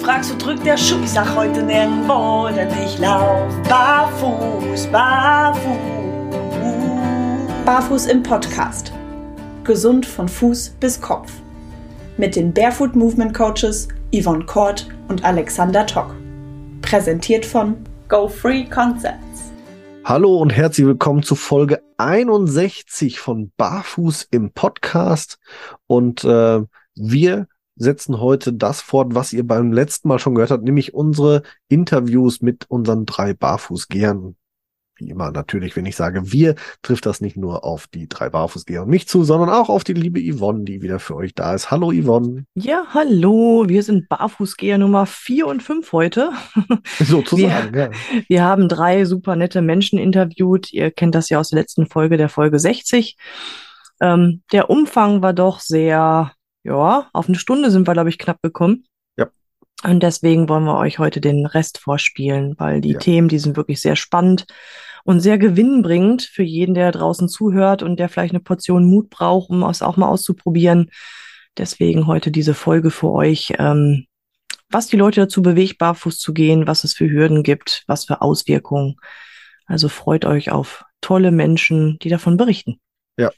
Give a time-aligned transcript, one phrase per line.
[0.00, 1.00] fragst, wo drückt der Schuh?
[1.04, 5.60] Ich sag heute nirgendwo, denn ich lauf barfuß, barfuß.
[7.66, 8.92] Barfuß im Podcast.
[9.62, 11.30] Gesund von Fuß bis Kopf.
[12.16, 16.14] Mit den Barefoot Movement Coaches Yvonne Kort und Alexander Tock.
[16.80, 17.76] Präsentiert von
[18.08, 19.52] Go Free Concepts.
[20.04, 25.38] Hallo und herzlich willkommen zu Folge 61 von Barfuß im Podcast.
[25.86, 26.62] Und äh,
[26.94, 27.46] wir
[27.80, 32.42] setzen heute das fort, was ihr beim letzten Mal schon gehört habt, nämlich unsere Interviews
[32.42, 34.36] mit unseren drei Barfußgehern.
[34.96, 38.82] Wie immer natürlich, wenn ich sage wir, trifft das nicht nur auf die drei Barfußgeher
[38.82, 41.70] und mich zu, sondern auch auf die liebe Yvonne, die wieder für euch da ist.
[41.70, 42.44] Hallo Yvonne.
[42.54, 43.64] Ja, hallo.
[43.66, 46.32] Wir sind Barfußgeher Nummer vier und fünf heute.
[46.98, 47.90] Sozusagen, wir, ja.
[48.28, 50.70] Wir haben drei super nette Menschen interviewt.
[50.70, 53.16] Ihr kennt das ja aus der letzten Folge, der Folge 60.
[54.02, 58.40] Ähm, der Umfang war doch sehr ja, auf eine Stunde sind wir, glaube ich, knapp
[58.42, 58.84] gekommen.
[59.16, 59.28] Ja.
[59.82, 62.98] Und deswegen wollen wir euch heute den Rest vorspielen, weil die ja.
[62.98, 64.46] Themen, die sind wirklich sehr spannend
[65.04, 69.50] und sehr gewinnbringend für jeden, der draußen zuhört und der vielleicht eine Portion Mut braucht,
[69.50, 70.90] um es auch mal auszuprobieren.
[71.56, 74.06] Deswegen heute diese Folge für euch, ähm,
[74.68, 78.20] was die Leute dazu bewegt, barfuß zu gehen, was es für Hürden gibt, was für
[78.20, 78.96] Auswirkungen.
[79.66, 82.80] Also freut euch auf tolle Menschen, die davon berichten.
[83.16, 83.30] Ja.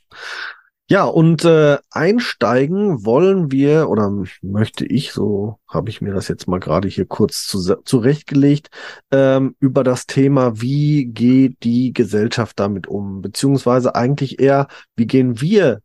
[0.93, 4.13] Ja, und äh, einsteigen wollen wir, oder
[4.43, 8.69] möchte ich, so habe ich mir das jetzt mal gerade hier kurz zu, zurechtgelegt,
[9.11, 15.41] ähm, über das Thema, wie geht die Gesellschaft damit um, beziehungsweise eigentlich eher, wie gehen
[15.41, 15.81] wir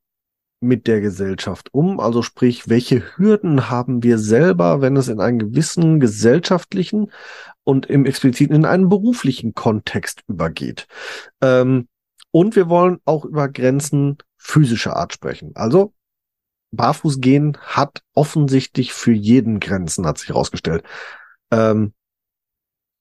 [0.59, 2.02] mit der Gesellschaft um?
[2.02, 7.13] Also sprich, welche Hürden haben wir selber, wenn es in einen gewissen gesellschaftlichen
[7.63, 10.85] und im expliziten in einen beruflichen Kontext übergeht?
[11.41, 11.88] Ähm,
[12.31, 15.52] und wir wollen auch über Grenzen physischer Art sprechen.
[15.56, 15.94] Also
[16.72, 20.84] Barfußgehen hat offensichtlich für jeden Grenzen, hat sich herausgestellt.
[21.52, 21.94] Ähm,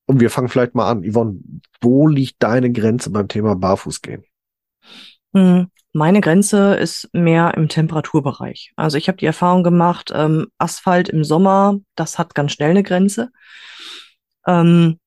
[0.07, 1.03] und wir fangen vielleicht mal an.
[1.03, 1.41] Yvonne,
[1.81, 4.25] wo liegt deine Grenze beim Thema Barfußgehen?
[5.35, 8.73] Hm, meine Grenze ist mehr im Temperaturbereich.
[8.77, 12.85] Also ich habe die Erfahrung gemacht, ähm, Asphalt im Sommer, das hat ganz schnell eine
[12.85, 13.31] Grenze.
[14.47, 15.01] Ähm,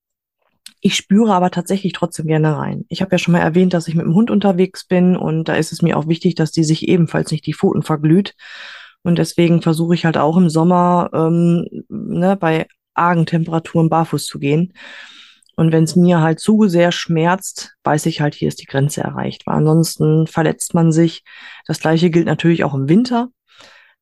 [0.82, 2.86] ich spüre aber tatsächlich trotzdem gerne rein.
[2.90, 5.56] Ich habe ja schon mal erwähnt, dass ich mit dem Hund unterwegs bin und da
[5.56, 8.36] ist es mir auch wichtig, dass die sich ebenfalls nicht die Pfoten verglüht.
[9.04, 14.40] Und deswegen versuche ich halt auch im Sommer ähm, ne, bei argen Temperaturen barfuß zu
[14.40, 14.74] gehen.
[15.56, 19.02] Und wenn es mir halt zu sehr schmerzt, weiß ich halt, hier ist die Grenze
[19.02, 19.46] erreicht.
[19.46, 21.24] Weil ansonsten verletzt man sich.
[21.66, 23.30] Das gleiche gilt natürlich auch im Winter.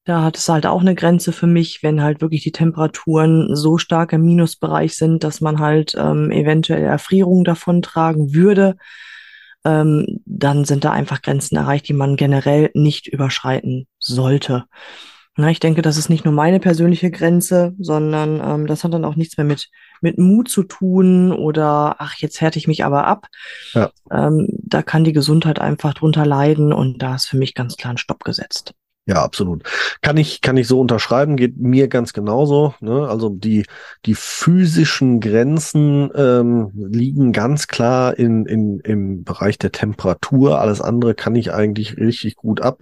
[0.08, 3.78] Da hat es halt auch eine Grenze für mich, wenn halt wirklich die Temperaturen so
[3.78, 8.78] stark im Minusbereich sind, dass man halt ähm, eventuell Erfrierungen davon tragen würde.
[9.66, 14.64] Ähm, dann sind da einfach Grenzen erreicht, die man generell nicht überschreiten sollte.
[15.36, 19.04] Na, ich denke, das ist nicht nur meine persönliche Grenze, sondern ähm, das hat dann
[19.04, 19.68] auch nichts mehr mit,
[20.00, 23.28] mit Mut zu tun oder ach, jetzt härte ich mich aber ab.
[23.74, 23.92] Ja.
[24.10, 27.94] Ähm, da kann die Gesundheit einfach drunter leiden und da ist für mich ganz klar
[27.94, 28.74] ein Stopp gesetzt.
[29.08, 29.64] Ja, absolut.
[30.02, 32.74] Kann ich, kann ich so unterschreiben, geht mir ganz genauso.
[32.82, 33.08] Ne?
[33.08, 33.66] Also die,
[34.06, 40.60] die physischen Grenzen ähm, liegen ganz klar in, in, im Bereich der Temperatur.
[40.60, 42.82] Alles andere kann ich eigentlich richtig gut ab.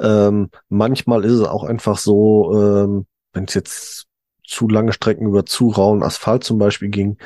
[0.00, 4.06] Ähm, manchmal ist es auch einfach so, ähm, wenn es jetzt
[4.46, 7.16] zu lange Strecken über zu rauen Asphalt zum Beispiel ging,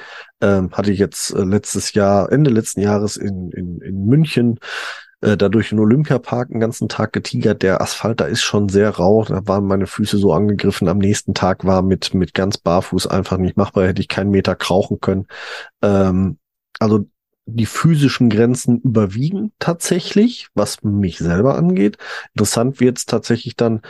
[0.41, 4.59] ähm, hatte ich jetzt äh, letztes Jahr, Ende letzten Jahres in, in, in München
[5.21, 7.62] äh, da durch den Olympiapark einen ganzen Tag getigert.
[7.62, 9.25] Der Asphalt da ist schon sehr rau.
[9.25, 10.89] Da waren meine Füße so angegriffen.
[10.89, 13.87] Am nächsten Tag war mit, mit ganz barfuß einfach nicht machbar.
[13.87, 15.27] Hätte ich keinen Meter krauchen können.
[15.83, 16.39] Ähm,
[16.78, 17.07] also
[17.47, 21.97] die physischen Grenzen überwiegen tatsächlich, was mich selber angeht.
[22.34, 23.81] Interessant wird es tatsächlich dann,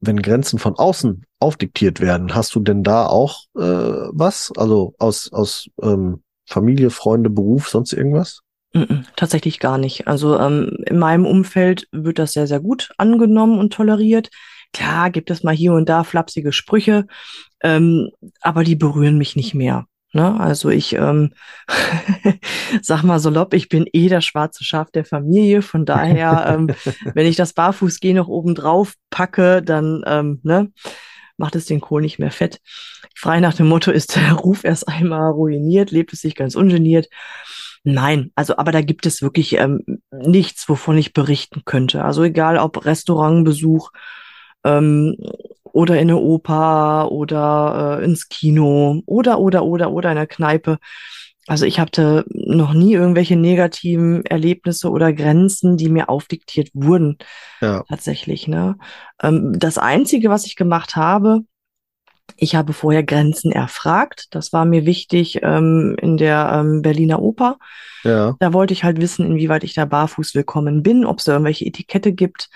[0.00, 2.34] wenn Grenzen von außen aufdiktiert werden.
[2.34, 4.52] Hast du denn da auch äh, was?
[4.56, 8.42] Also aus, aus ähm, Familie, Freunde, Beruf, sonst irgendwas?
[9.16, 10.06] Tatsächlich gar nicht.
[10.06, 14.28] Also ähm, in meinem Umfeld wird das sehr, sehr gut angenommen und toleriert.
[14.72, 17.06] Klar gibt es mal hier und da flapsige Sprüche,
[17.62, 18.10] ähm,
[18.42, 19.86] aber die berühren mich nicht mehr.
[20.12, 20.38] Ne?
[20.38, 21.32] Also ich ähm,
[22.82, 25.62] sag mal salopp, ich bin eh das schwarze Schaf der Familie.
[25.62, 26.74] Von daher, ähm,
[27.14, 30.70] wenn ich das Barfußgehen noch oben drauf packe, dann ähm, ne,
[31.38, 32.60] macht es den Kohl nicht mehr fett.
[33.14, 37.08] Frei nach dem Motto ist der Ruf erst einmal ruiniert, lebt es sich ganz ungeniert.
[37.90, 42.04] Nein, also aber da gibt es wirklich ähm, nichts, wovon ich berichten könnte.
[42.04, 43.92] Also egal ob Restaurantbesuch
[44.62, 45.16] ähm,
[45.64, 50.78] oder in eine Oper oder äh, ins Kino oder oder oder oder in der Kneipe.
[51.46, 57.16] Also ich hatte noch nie irgendwelche negativen Erlebnisse oder Grenzen, die mir aufdiktiert wurden.
[57.62, 57.84] Ja.
[57.88, 58.48] Tatsächlich.
[58.48, 58.76] Ne?
[59.22, 61.40] Ähm, das Einzige, was ich gemacht habe,
[62.36, 64.26] Ich habe vorher Grenzen erfragt.
[64.30, 67.58] Das war mir wichtig ähm, in der ähm, Berliner Oper.
[68.04, 68.36] Ja.
[68.38, 71.66] Da wollte ich halt wissen, inwieweit ich da barfuß willkommen bin, ob es da irgendwelche
[71.66, 72.48] Etikette gibt.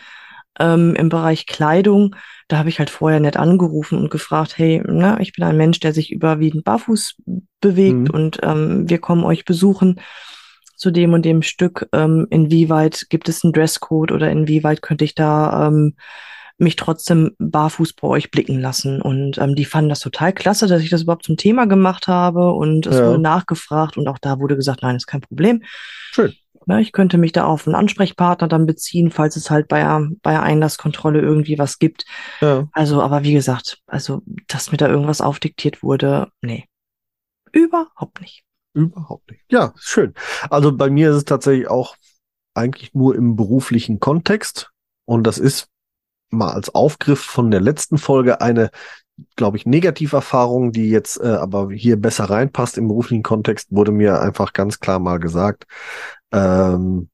[0.59, 2.15] Ähm, Im Bereich Kleidung,
[2.49, 5.81] da habe ich halt vorher nett angerufen und gefragt, hey, na, ich bin ein Mensch,
[5.81, 7.17] der sich überwiegend barfuß
[7.61, 8.11] bewegt mhm.
[8.11, 10.01] und ähm, wir kommen euch besuchen
[10.77, 11.89] zu dem und dem Stück.
[11.93, 15.95] Ähm, inwieweit gibt es einen Dresscode oder inwieweit könnte ich da ähm,
[16.63, 19.03] mich trotzdem barfuß bei euch blicken lassen.
[19.03, 22.53] Und ähm, die fanden das total klasse, dass ich das überhaupt zum Thema gemacht habe.
[22.53, 23.07] Und es ja.
[23.07, 25.63] wurde nachgefragt und auch da wurde gesagt, nein, ist kein Problem.
[26.13, 26.33] Schön.
[26.67, 29.83] Ja, ich könnte mich da auf einen Ansprechpartner dann beziehen, falls es halt bei,
[30.23, 32.05] bei der Einlasskontrolle irgendwie was gibt.
[32.41, 32.69] Ja.
[32.73, 36.67] Also, aber wie gesagt, also, dass mir da irgendwas aufdiktiert wurde, nee.
[37.51, 38.45] Überhaupt nicht.
[38.75, 39.43] Überhaupt nicht.
[39.51, 40.15] Ja, schön.
[40.49, 41.97] Also bei mir ist es tatsächlich auch
[42.55, 44.71] eigentlich nur im beruflichen Kontext.
[45.05, 45.69] Und das ist
[46.33, 48.71] mal als Aufgriff von der letzten Folge eine,
[49.37, 54.21] glaube ich, Negativerfahrung, die jetzt äh, aber hier besser reinpasst im beruflichen Kontext, wurde mir
[54.21, 55.67] einfach ganz klar mal gesagt,
[56.33, 57.09] ähm,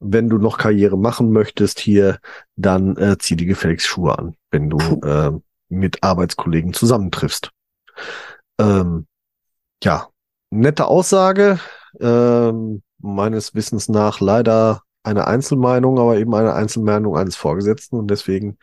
[0.00, 2.18] wenn du noch Karriere machen möchtest hier,
[2.56, 5.32] dann äh, zieh die gefälligst Schuhe an, wenn du äh,
[5.68, 7.50] mit Arbeitskollegen zusammentriffst.
[8.60, 9.06] Ähm,
[9.82, 10.08] ja,
[10.50, 11.58] nette Aussage.
[12.00, 18.58] Ähm, meines Wissens nach leider eine Einzelmeinung, aber eben eine Einzelmeinung eines Vorgesetzten und deswegen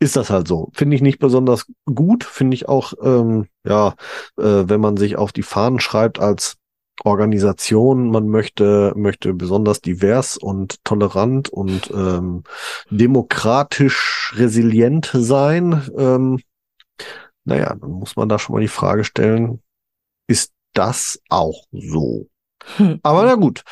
[0.00, 0.70] ist das halt so.
[0.74, 3.94] Finde ich nicht besonders gut, finde ich auch, ähm, ja,
[4.36, 6.56] äh, wenn man sich auf die Fahnen schreibt als
[7.02, 12.44] Organisation, man möchte, möchte besonders divers und tolerant und ähm,
[12.90, 15.88] demokratisch resilient sein.
[15.96, 16.40] Ähm,
[17.44, 19.60] naja, dann muss man da schon mal die Frage stellen,
[20.28, 22.28] ist das auch so?
[22.76, 23.00] Hm.
[23.02, 23.62] Aber na gut.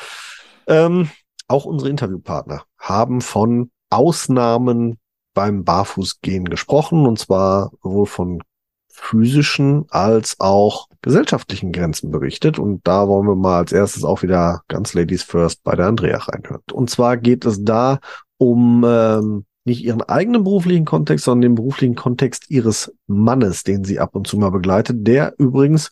[0.67, 1.09] Ähm,
[1.53, 4.97] auch unsere Interviewpartner haben von Ausnahmen
[5.33, 8.43] beim Barfußgehen gesprochen, und zwar sowohl von
[8.89, 12.59] physischen als auch gesellschaftlichen Grenzen berichtet.
[12.59, 16.17] Und da wollen wir mal als erstes auch wieder ganz Ladies First bei der Andrea
[16.17, 16.61] reinhören.
[16.71, 17.99] Und zwar geht es da
[18.37, 23.99] um ähm, nicht ihren eigenen beruflichen Kontext, sondern den beruflichen Kontext ihres Mannes, den sie
[23.99, 25.91] ab und zu mal begleitet, der übrigens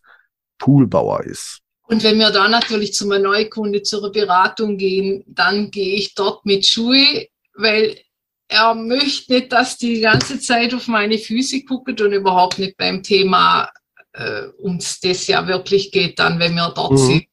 [0.59, 1.61] Poolbauer ist.
[1.91, 6.45] Und wenn wir da natürlich zu einem Neukunde zur Beratung gehen, dann gehe ich dort
[6.45, 7.99] mit Schuhe, weil
[8.47, 13.03] er möchte nicht, dass die ganze Zeit auf meine Füße guckt und überhaupt nicht beim
[13.03, 13.69] Thema,
[14.13, 16.97] äh, ums das ja wirklich geht, dann, wenn wir dort mhm.
[16.97, 17.25] sind,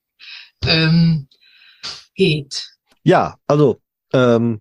[0.66, 1.28] ähm,
[2.16, 2.66] geht.
[3.04, 3.81] Ja, also
[4.12, 4.61] ähm,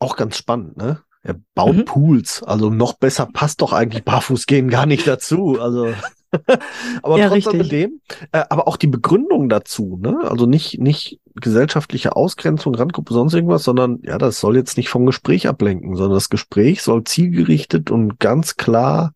[0.00, 1.04] auch ganz spannend, ne?
[1.22, 1.84] Er baut mhm.
[1.84, 5.60] Pools, also noch besser passt doch eigentlich Barfußgehen gar nicht dazu.
[5.60, 5.94] Also
[7.02, 8.00] aber ja, trotz alledem,
[8.32, 10.18] äh, aber auch die Begründung dazu, ne?
[10.24, 15.06] Also nicht, nicht gesellschaftliche Ausgrenzung, Randgruppe, sonst irgendwas, sondern ja, das soll jetzt nicht vom
[15.06, 19.14] Gespräch ablenken, sondern das Gespräch soll zielgerichtet und ganz klar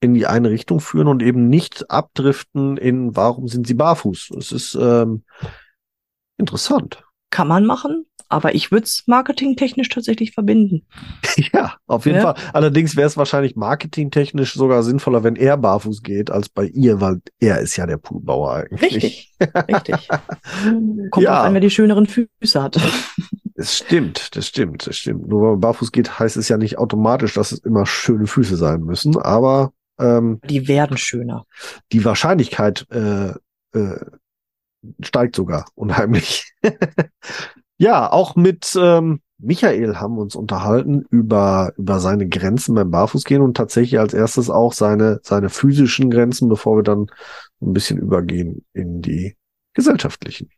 [0.00, 4.30] in die eine Richtung führen und eben nicht abdriften in warum sind sie barfuß.
[4.38, 5.24] Es ist ähm,
[6.36, 7.04] interessant.
[7.30, 10.86] Kann man machen, aber ich würde es marketingtechnisch tatsächlich verbinden.
[11.52, 12.34] Ja, auf jeden ja.
[12.34, 12.34] Fall.
[12.52, 17.20] Allerdings wäre es wahrscheinlich marketingtechnisch sogar sinnvoller, wenn er barfuß geht, als bei ihr, weil
[17.38, 18.82] er ist ja der Poolbauer eigentlich.
[18.82, 19.34] Richtig,
[19.68, 20.08] richtig.
[21.10, 21.40] Kommt ja.
[21.40, 22.76] auch an, wer die schöneren Füße hat.
[23.54, 25.28] Es stimmt, das stimmt, das stimmt.
[25.28, 28.56] Nur wenn man barfuß geht, heißt es ja nicht automatisch, dass es immer schöne Füße
[28.56, 31.44] sein müssen, aber ähm, die werden schöner.
[31.92, 33.30] Die Wahrscheinlichkeit äh,
[33.72, 34.00] äh,
[35.00, 36.52] steigt sogar unheimlich.
[37.78, 43.40] Ja, auch mit ähm, Michael haben wir uns unterhalten über, über seine Grenzen beim Barfußgehen
[43.40, 47.06] und tatsächlich als erstes auch seine, seine physischen Grenzen, bevor wir dann
[47.62, 49.36] ein bisschen übergehen in die
[49.74, 50.50] gesellschaftlichen.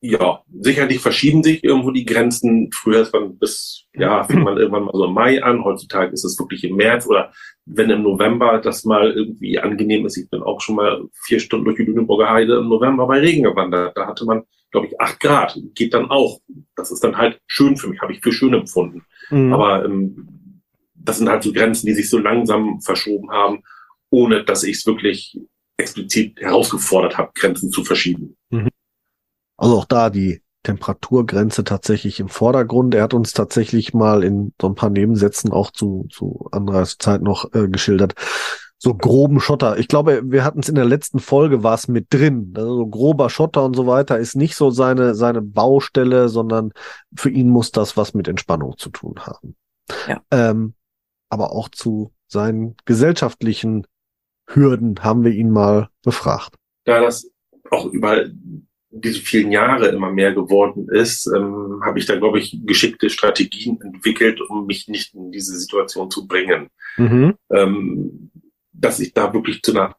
[0.00, 2.70] Ja, sicherlich verschieben sich irgendwo die Grenzen.
[2.72, 5.64] Früher ist man bis, ja, fing man irgendwann mal so im Mai an.
[5.64, 7.32] Heutzutage ist es wirklich im März oder
[7.64, 10.16] wenn im November das mal irgendwie angenehm ist.
[10.18, 13.42] Ich bin auch schon mal vier Stunden durch die Lüneburger Heide im November bei Regen
[13.42, 13.96] gewandert.
[13.96, 15.58] Da hatte man glaube ich, acht Grad.
[15.74, 16.40] Geht dann auch.
[16.76, 19.04] Das ist dann halt schön für mich, habe ich für schön empfunden.
[19.30, 19.52] Mhm.
[19.52, 20.62] Aber ähm,
[20.94, 23.62] das sind halt so Grenzen, die sich so langsam verschoben haben,
[24.10, 25.38] ohne dass ich es wirklich
[25.76, 28.36] explizit herausgefordert habe, Grenzen zu verschieben.
[28.50, 28.68] Mhm.
[29.56, 32.94] Also auch da die Temperaturgrenze tatsächlich im Vordergrund.
[32.94, 37.22] Er hat uns tatsächlich mal in so ein paar Nebensätzen auch zu, zu anderer Zeit
[37.22, 38.14] noch äh, geschildert,
[38.78, 39.78] so groben Schotter.
[39.78, 42.54] Ich glaube, wir hatten es in der letzten Folge war es mit drin.
[42.56, 46.72] Also so grober Schotter und so weiter ist nicht so seine, seine Baustelle, sondern
[47.14, 49.56] für ihn muss das was mit Entspannung zu tun haben.
[50.06, 50.22] Ja.
[50.30, 50.74] Ähm,
[51.28, 53.86] aber auch zu seinen gesellschaftlichen
[54.46, 56.54] Hürden haben wir ihn mal befragt.
[56.84, 57.28] Da das
[57.70, 58.32] auch überall
[58.90, 63.78] diese vielen Jahre immer mehr geworden ist, ähm, habe ich da, glaube ich, geschickte Strategien
[63.82, 66.68] entwickelt, um mich nicht in diese Situation zu bringen.
[66.96, 67.34] Mhm.
[67.50, 68.30] Ähm,
[68.78, 69.96] dass ich da wirklich zu einer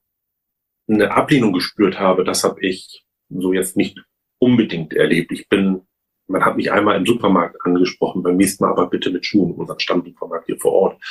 [0.88, 4.02] eine Ablehnung gespürt habe, das habe ich so jetzt nicht
[4.40, 5.32] unbedingt erlebt.
[5.32, 5.82] Ich bin,
[6.28, 9.80] man hat mich einmal im Supermarkt angesprochen, beim nächsten Mal aber bitte mit Schuhen, unseren
[9.80, 11.04] Stammsupermarkt hier vor Ort.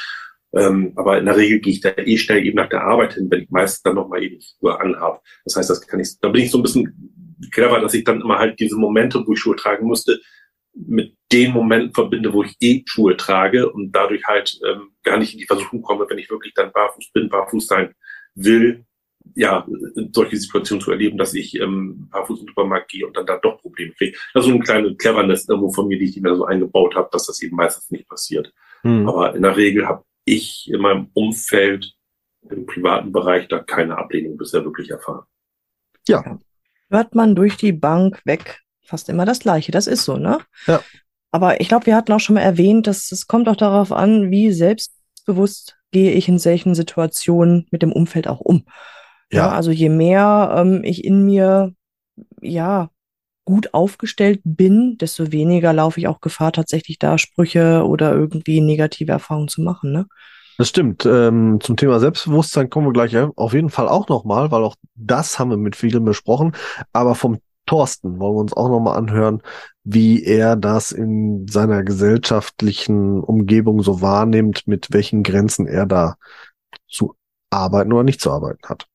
[0.52, 3.30] Ähm, aber in der Regel gehe ich da eh schnell eben nach der Arbeit hin,
[3.30, 5.20] wenn ich meistens dann nochmal eben Schuhe anhabe.
[5.44, 8.20] Das heißt, das kann ich, da bin ich so ein bisschen clever, dass ich dann
[8.20, 10.18] immer halt diese Momente, wo ich Schuhe tragen musste,
[10.86, 15.32] mit den Momenten verbinde, wo ich eh Schuhe trage und dadurch halt ähm, gar nicht
[15.32, 17.94] in die Versuchung komme, wenn ich wirklich dann barfuß bin, barfuß sein
[18.34, 18.84] will,
[19.34, 19.66] ja,
[20.12, 23.36] solche Situationen zu erleben, dass ich ähm, barfuß in den Supermarkt gehe und dann da
[23.36, 24.16] doch Probleme kriege.
[24.32, 27.08] Das ist so eine kleine Cleverness irgendwo von mir, die ich mir so eingebaut habe,
[27.12, 28.52] dass das eben meistens nicht passiert.
[28.82, 29.08] Hm.
[29.08, 31.94] Aber in der Regel habe ich in meinem Umfeld,
[32.48, 35.24] im privaten Bereich, da keine Ablehnung bisher wirklich erfahren.
[36.06, 36.38] Ja.
[36.90, 39.72] Hört man durch die Bank weg fast immer das Gleiche.
[39.72, 40.38] Das ist so, ne?
[40.66, 40.80] Ja.
[41.30, 44.30] Aber ich glaube, wir hatten auch schon mal erwähnt, dass es kommt auch darauf an,
[44.30, 48.64] wie selbstbewusst gehe ich in solchen Situationen mit dem Umfeld auch um.
[49.30, 49.46] Ja.
[49.46, 51.74] ja also je mehr ähm, ich in mir,
[52.40, 52.90] ja,
[53.44, 59.12] gut aufgestellt bin, desto weniger laufe ich auch Gefahr, tatsächlich da Sprüche oder irgendwie negative
[59.12, 59.92] Erfahrungen zu machen.
[59.92, 60.06] Ne?
[60.58, 61.06] Das stimmt.
[61.06, 64.74] Ähm, zum Thema Selbstbewusstsein kommen wir gleich ja, auf jeden Fall auch nochmal, weil auch
[64.96, 66.54] das haben wir mit vielen besprochen.
[66.92, 69.42] Aber vom Thorsten wollen wir uns auch nochmal anhören,
[69.84, 76.16] wie er das in seiner gesellschaftlichen Umgebung so wahrnimmt, mit welchen Grenzen er da
[76.88, 77.14] zu
[77.50, 78.86] arbeiten oder nicht zu arbeiten hat.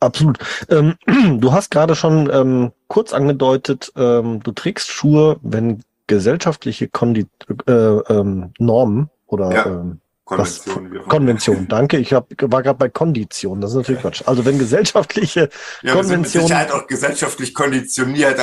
[0.00, 0.38] Absolut.
[0.68, 0.94] Ähm,
[1.40, 7.26] du hast gerade schon ähm, kurz angedeutet, ähm, du trägst Schuhe, wenn gesellschaftliche Kondi
[7.66, 9.96] äh, ähm, Normen oder ja.
[10.26, 10.92] Konvention.
[10.92, 11.98] Das, Konvention, danke.
[11.98, 13.60] Ich hab, war gerade bei Kondition.
[13.60, 14.22] Das ist natürlich Quatsch.
[14.26, 15.48] Also wenn gesellschaftliche
[15.82, 15.94] ja, Konvention.
[15.94, 18.36] Wir sind mit Sicherheit auch gesellschaftlich konditioniert.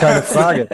[0.00, 0.68] Keine Frage.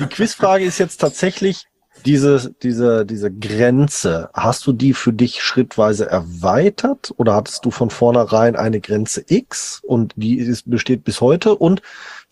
[0.00, 1.66] Die Quizfrage ist jetzt tatsächlich,
[2.06, 7.90] diese, diese, diese Grenze, hast du die für dich schrittweise erweitert oder hattest du von
[7.90, 11.54] vornherein eine Grenze X und die ist, besteht bis heute?
[11.54, 11.82] Und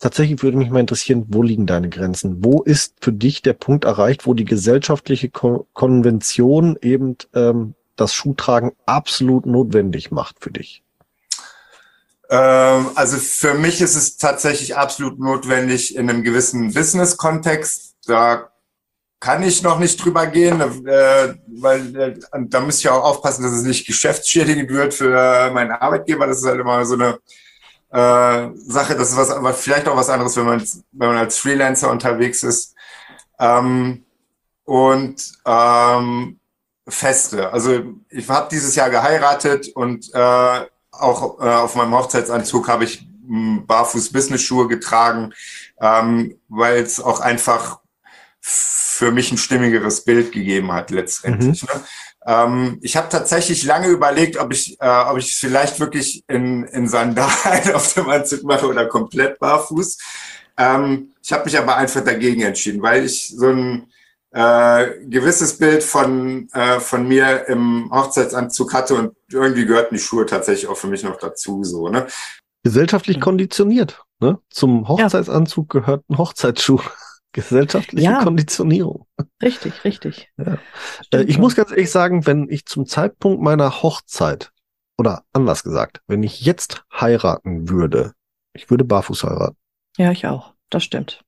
[0.01, 2.43] tatsächlich würde mich mal interessieren, wo liegen deine Grenzen?
[2.43, 8.13] Wo ist für dich der Punkt erreicht, wo die gesellschaftliche Ko Konvention eben ähm, das
[8.13, 10.83] Schuhtragen absolut notwendig macht für dich?
[12.29, 17.95] Ähm, also für mich ist es tatsächlich absolut notwendig in einem gewissen Business-Kontext.
[18.07, 18.49] Da
[19.19, 23.51] kann ich noch nicht drüber gehen, äh, weil äh, da muss ich auch aufpassen, dass
[23.51, 26.25] es nicht geschäftsschädigend wird für meinen Arbeitgeber.
[26.25, 27.19] Das ist halt immer so eine
[27.91, 28.95] äh, Sache.
[28.95, 32.43] Das ist was, aber vielleicht auch was anderes, wenn man, wenn man als Freelancer unterwegs
[32.43, 32.75] ist.
[33.39, 34.05] Ähm,
[34.63, 36.39] und ähm,
[36.87, 37.51] Feste.
[37.51, 43.07] Also ich habe dieses Jahr geheiratet und äh, auch äh, auf meinem Hochzeitsanzug habe ich
[43.31, 45.33] Barfuß-Business-Schuhe getragen,
[45.79, 47.79] ähm, weil es auch einfach
[48.41, 51.63] für mich ein stimmigeres Bild gegeben hat letztendlich.
[51.63, 51.67] Mhm.
[51.73, 51.85] Ne?
[52.25, 56.63] Ähm, ich habe tatsächlich lange überlegt, ob ich, äh, ob ich es vielleicht wirklich in,
[56.65, 59.97] in Sandalen auf dem Anzug mache oder komplett barfuß.
[60.57, 63.87] Ähm, ich habe mich aber einfach dagegen entschieden, weil ich so ein
[64.31, 70.25] äh, gewisses Bild von, äh, von mir im Hochzeitsanzug hatte und irgendwie gehörten die Schuhe
[70.25, 71.63] tatsächlich auch für mich noch dazu.
[71.63, 72.07] So, ne?
[72.63, 74.03] Gesellschaftlich konditioniert.
[74.19, 74.39] Ne?
[74.49, 75.79] Zum Hochzeitsanzug ja.
[75.81, 76.79] gehört ein Hochzeitsschuh.
[77.33, 78.23] Gesellschaftliche ja.
[78.23, 79.05] Konditionierung.
[79.41, 80.29] Richtig, richtig.
[80.37, 80.57] Ja.
[81.13, 84.51] Äh, ich muss ganz ehrlich sagen, wenn ich zum Zeitpunkt meiner Hochzeit
[84.97, 88.13] oder anders gesagt, wenn ich jetzt heiraten würde,
[88.53, 89.57] ich würde barfuß heiraten.
[89.97, 90.53] Ja, ich auch.
[90.69, 91.23] Das stimmt.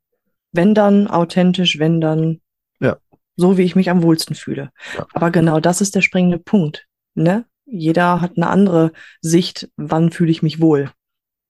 [0.52, 2.42] Wenn dann authentisch, wenn dann
[2.80, 2.98] ja.
[3.36, 4.72] so, wie ich mich am wohlsten fühle.
[4.98, 5.08] Ja.
[5.14, 6.86] Aber genau das ist der springende Punkt.
[7.16, 7.46] Ne?
[7.66, 8.92] Jeder hat eine andere
[9.22, 10.92] Sicht, wann fühle ich mich wohl.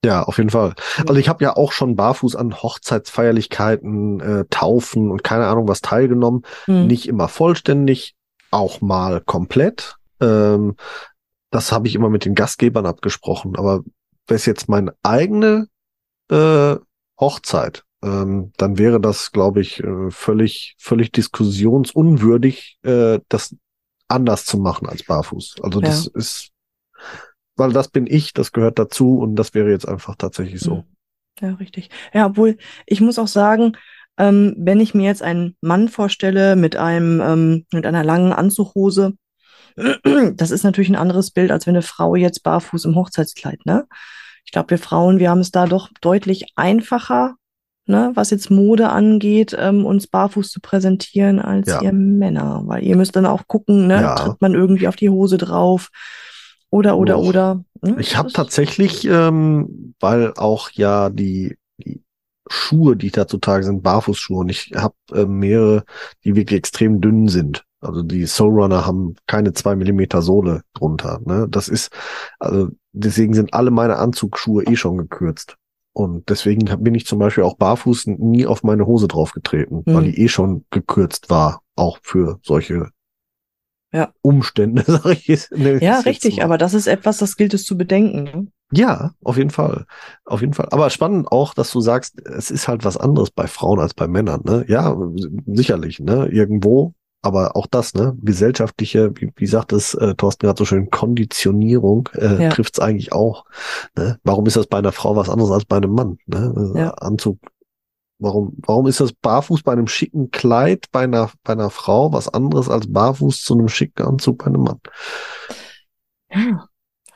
[0.03, 0.75] Ja, auf jeden Fall.
[1.07, 5.81] Also ich habe ja auch schon barfuß an Hochzeitsfeierlichkeiten, äh, Taufen und keine Ahnung was
[5.81, 6.43] teilgenommen.
[6.67, 6.87] Mhm.
[6.87, 8.15] Nicht immer vollständig,
[8.51, 9.95] auch mal komplett.
[10.19, 10.75] Ähm,
[11.51, 13.55] das habe ich immer mit den Gastgebern abgesprochen.
[13.55, 13.83] Aber
[14.27, 15.67] wäre es jetzt meine eigene
[16.29, 16.75] äh,
[17.19, 23.55] Hochzeit, ähm, dann wäre das, glaube ich, äh, völlig, völlig diskussionsunwürdig, äh, das
[24.09, 25.55] anders zu machen als barfuß.
[25.61, 25.87] Also ja.
[25.87, 26.49] das ist
[27.55, 30.77] weil das bin ich, das gehört dazu und das wäre jetzt einfach tatsächlich so.
[30.77, 30.83] Hm.
[31.41, 31.89] Ja, richtig.
[32.13, 33.75] Ja, obwohl ich muss auch sagen,
[34.17, 39.13] ähm, wenn ich mir jetzt einen Mann vorstelle mit einem ähm, mit einer langen Anzughose,
[40.35, 43.87] das ist natürlich ein anderes Bild, als wenn eine Frau jetzt barfuß im Hochzeitskleid, ne?
[44.45, 47.35] Ich glaube, wir Frauen, wir haben es da doch deutlich einfacher,
[47.85, 51.81] ne, was jetzt Mode angeht, ähm, uns barfuß zu präsentieren als ja.
[51.81, 54.15] ihr Männer, weil ihr müsst dann auch gucken, ne, ja.
[54.15, 55.89] tritt man irgendwie auf die Hose drauf,
[56.73, 57.27] oder, oder, Och.
[57.27, 57.63] oder.
[57.85, 57.99] Hm?
[57.99, 62.01] Ich habe tatsächlich, ähm, weil auch ja die, die
[62.49, 65.83] Schuhe, die ich dazu trage, sind Barfußschuhe und ich habe äh, mehrere,
[66.23, 67.63] die wirklich extrem dünn sind.
[67.79, 71.21] Also die Soul Runner haben keine zwei Millimeter Sohle drunter.
[71.25, 71.47] Ne?
[71.47, 71.91] Das ist,
[72.39, 75.57] also deswegen sind alle meine Anzugsschuhe eh schon gekürzt.
[75.95, 79.93] Und deswegen bin ich zum Beispiel auch barfuß nie auf meine Hose draufgetreten, mhm.
[79.93, 82.89] weil die eh schon gekürzt war, auch für solche
[83.93, 84.11] ja.
[84.21, 85.51] Umstände, sage ich jetzt.
[85.51, 88.23] Ja, richtig, aber das ist etwas, das gilt es zu bedenken.
[88.23, 88.47] Ne?
[88.71, 89.85] Ja, auf jeden Fall.
[90.25, 90.67] Auf jeden Fall.
[90.71, 94.07] Aber spannend auch, dass du sagst, es ist halt was anderes bei Frauen als bei
[94.07, 94.41] Männern.
[94.43, 94.65] Ne?
[94.67, 94.97] Ja,
[95.45, 96.27] sicherlich, ne?
[96.27, 96.93] Irgendwo.
[97.25, 102.09] Aber auch das, ne, gesellschaftliche, wie, wie sagt es äh, Thorsten gerade so schön, Konditionierung
[102.15, 102.49] äh, ja.
[102.49, 103.45] trifft es eigentlich auch.
[103.95, 104.19] Ne?
[104.25, 106.17] Warum ist das bei einer Frau was anderes als bei einem Mann?
[106.25, 106.73] Ne?
[106.75, 106.89] Ja.
[106.95, 107.39] Anzug
[108.19, 112.29] Warum, warum ist das barfuß bei einem schicken Kleid bei einer, bei einer Frau was
[112.29, 114.79] anderes als barfuß zu einem schicken Anzug bei einem Mann?
[116.31, 116.69] Ja,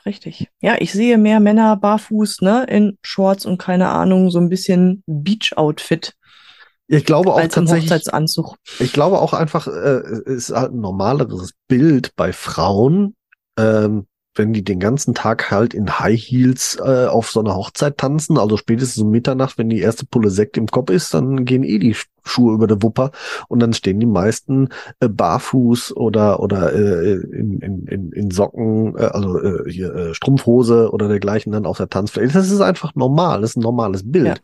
[0.04, 0.48] richtig.
[0.60, 5.02] Ja, ich sehe mehr Männer barfuß, ne, in Shorts und keine Ahnung, so ein bisschen
[5.06, 6.14] Beach-Outfit.
[6.88, 7.90] Ich glaube auch tatsächlich.
[7.90, 8.56] Hochzeitsanzug.
[8.78, 13.14] Ich glaube auch einfach, äh, es ist halt ein normaleres Bild bei Frauen,
[13.58, 14.07] ähm,
[14.38, 18.38] wenn die den ganzen Tag halt in High Heels äh, auf so einer Hochzeit tanzen,
[18.38, 21.78] also spätestens um Mitternacht, wenn die erste Pulle Sekt im Kopf ist, dann gehen eh
[21.78, 21.96] die
[22.28, 23.10] Schuhe über der Wupper
[23.48, 24.68] und dann stehen die meisten
[25.00, 30.90] äh, barfuß oder oder äh, in, in, in, Socken, äh, also äh, hier äh, Strumpfhose
[30.92, 32.32] oder dergleichen dann auf der Tanzfläche.
[32.32, 34.26] Das ist einfach normal, das ist ein normales Bild.
[34.26, 34.34] Ja.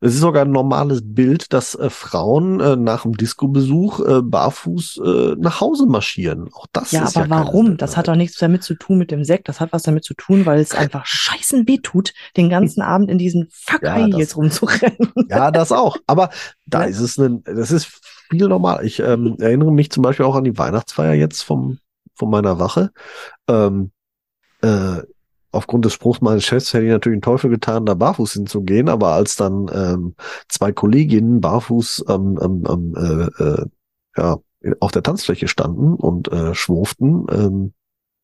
[0.00, 5.00] Es ist sogar ein normales Bild, dass äh, Frauen äh, nach dem Disco-Besuch äh, barfuß
[5.04, 6.48] äh, nach Hause marschieren.
[6.52, 7.76] Auch das ja, ist aber ja warum?
[7.76, 9.48] Das hat doch nichts damit zu tun mit dem Sekt.
[9.48, 13.10] Das hat was damit zu tun, weil es einfach scheißen weh tut, den ganzen Abend
[13.10, 15.12] in diesen Fuck ja, Heels rumzurennen.
[15.28, 15.96] Ja, das auch.
[16.06, 16.30] Aber
[16.66, 16.86] da ja.
[16.90, 17.86] ist es ein, das ist
[18.28, 18.84] viel normal.
[18.84, 21.78] Ich ähm, erinnere mich zum Beispiel auch an die Weihnachtsfeier jetzt vom,
[22.14, 22.90] von meiner Wache.
[23.48, 23.90] Ähm,
[24.62, 25.02] äh,
[25.52, 29.12] aufgrund des Spruchs meines Chefs hätte ich natürlich einen Teufel getan, da barfuß hinzugehen, aber
[29.12, 30.14] als dann ähm,
[30.48, 33.66] zwei Kolleginnen barfuß ähm, ähm, äh, äh,
[34.16, 34.38] ja,
[34.80, 37.74] auf der Tanzfläche standen und äh, schwurften, ähm,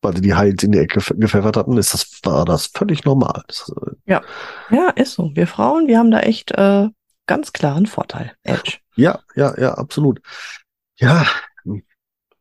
[0.01, 3.43] weil die Heils in die Ecke gepfeffert hatten, ist das, war das völlig normal.
[3.47, 4.21] Das, äh, ja,
[4.71, 5.31] ja, ist so.
[5.35, 6.87] Wir Frauen, wir haben da echt äh,
[7.27, 8.33] ganz klaren Vorteil.
[8.43, 8.79] Edge.
[9.01, 10.21] Ja, ja, ja, absolut.
[10.99, 11.25] Ja,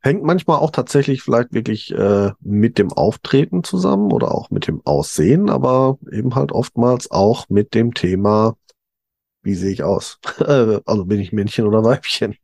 [0.01, 4.81] hängt manchmal auch tatsächlich vielleicht wirklich äh, mit dem Auftreten zusammen oder auch mit dem
[4.85, 8.57] Aussehen, aber eben halt oftmals auch mit dem Thema,
[9.42, 10.20] wie sehe ich aus?
[10.87, 12.37] also bin ich Männchen oder Weibchen?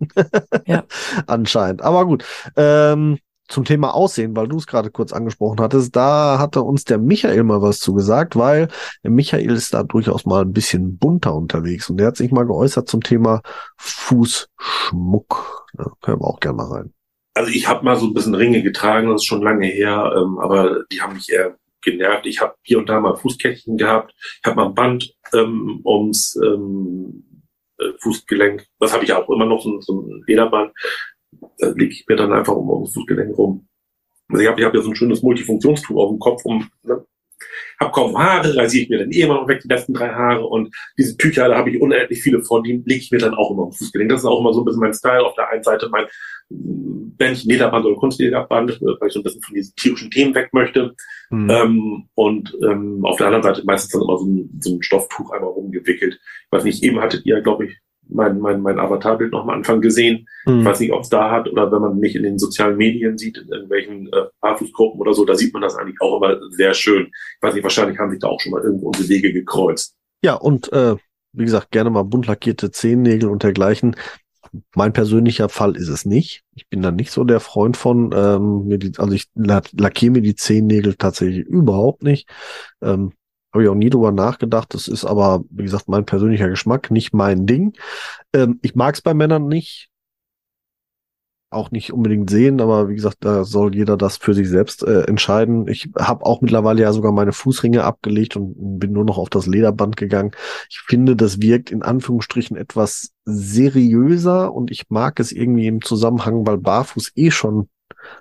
[0.67, 0.85] ja.
[1.27, 1.83] Anscheinend.
[1.83, 2.25] Aber gut.
[2.57, 6.99] Ähm, zum Thema Aussehen, weil du es gerade kurz angesprochen hattest, da hatte uns der
[6.99, 8.69] Michael mal was zugesagt, weil
[9.03, 12.47] der Michael ist da durchaus mal ein bisschen bunter unterwegs und der hat sich mal
[12.47, 13.43] geäußert zum Thema
[13.77, 15.67] Fußschmuck.
[15.75, 16.93] Da können wir auch gerne mal rein.
[17.35, 20.39] Also ich habe mal so ein bisschen Ringe getragen, das ist schon lange her, ähm,
[20.39, 22.27] aber die haben mich eher genervt.
[22.27, 26.35] Ich habe hier und da mal Fußkettchen gehabt, ich habe mal ein Band ähm, ums
[26.43, 27.45] ähm,
[27.79, 30.73] äh, Fußgelenk, das habe ich auch immer noch, so, so ein Lederband
[31.59, 33.67] da lege ich mir dann einfach um, ums Fußgelenk rum.
[34.29, 37.05] Also ich habe ich hab ja so ein schönes Multifunktionstuch auf dem Kopf, um, ne,
[37.79, 40.47] habe kaum Haare, rasiere ich mir dann eh immer noch weg, die letzten drei Haare.
[40.47, 43.51] Und diese Tücher, da habe ich unendlich viele von, die lege ich mir dann auch
[43.51, 44.11] immer ums Fußgelenk.
[44.11, 45.25] Das ist auch immer so ein bisschen mein Style.
[45.25, 46.07] Auf der einen Seite mein
[46.49, 50.95] Bändchen, Lederband oder Kunstlederband, weil ich so ein bisschen von diesen tierischen Themen weg möchte.
[51.31, 51.51] Mhm.
[51.51, 55.31] Ähm, und ähm, auf der anderen Seite meistens dann immer so ein, so ein Stofftuch
[55.33, 56.15] einmal rumgewickelt.
[56.15, 57.77] Ich weiß nicht, eben hattet ihr, glaube ich,
[58.09, 60.29] mein, mein, mein Avatarbild noch am Anfang gesehen.
[60.47, 60.61] Mhm.
[60.61, 63.19] Ich weiß nicht, ob es da hat oder wenn man mich in den sozialen Medien
[63.19, 66.75] sieht, in irgendwelchen äh, Barfußgruppen oder so, da sieht man das eigentlich auch immer sehr
[66.75, 67.07] schön.
[67.07, 69.97] Ich weiß nicht, wahrscheinlich haben sich da auch schon mal irgendwo unsere Wege gekreuzt.
[70.23, 70.97] Ja, und äh,
[71.33, 73.97] wie gesagt, gerne mal bunt lackierte Zehennägel und dergleichen.
[74.75, 76.43] Mein persönlicher Fall ist es nicht.
[76.55, 78.13] Ich bin da nicht so der Freund von.
[78.15, 82.29] Ähm, also ich lackiere mir die Zehennägel tatsächlich überhaupt nicht.
[82.81, 83.13] Ähm,
[83.57, 84.75] habe ich auch nie drüber nachgedacht.
[84.75, 87.73] Das ist aber, wie gesagt, mein persönlicher Geschmack, nicht mein Ding.
[88.35, 89.89] Ähm, ich mag es bei Männern nicht.
[91.49, 95.03] Auch nicht unbedingt sehen, aber wie gesagt, da soll jeder das für sich selbst äh,
[95.05, 95.69] entscheiden.
[95.69, 99.47] Ich habe auch mittlerweile ja sogar meine Fußringe abgelegt und bin nur noch auf das
[99.47, 100.33] Lederband gegangen.
[100.69, 106.47] Ich finde, das wirkt in Anführungsstrichen etwas seriöser und ich mag es irgendwie im Zusammenhang,
[106.47, 107.71] weil Barfuß eh schon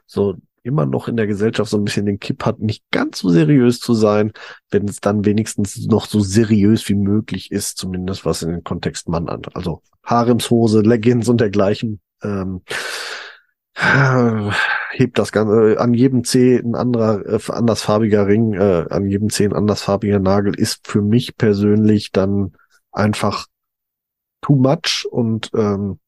[0.06, 0.36] so
[0.66, 3.80] immer noch in der Gesellschaft so ein bisschen den Kipp hat, nicht ganz so seriös
[3.80, 4.32] zu sein,
[4.72, 9.08] wenn es dann wenigstens noch so seriös wie möglich ist, zumindest was in den Kontext
[9.08, 9.44] Mann an.
[9.54, 12.00] Also Haremshose, Leggings und dergleichen.
[12.24, 12.62] Ähm,
[13.76, 14.52] äh,
[14.92, 19.30] hebt das Ganze äh, an jedem Zeh ein anderer äh, andersfarbiger Ring, äh, an jedem
[19.30, 22.54] Zeh ein andersfarbiger Nagel ist für mich persönlich dann
[22.92, 23.48] einfach
[24.42, 26.00] too much und ähm,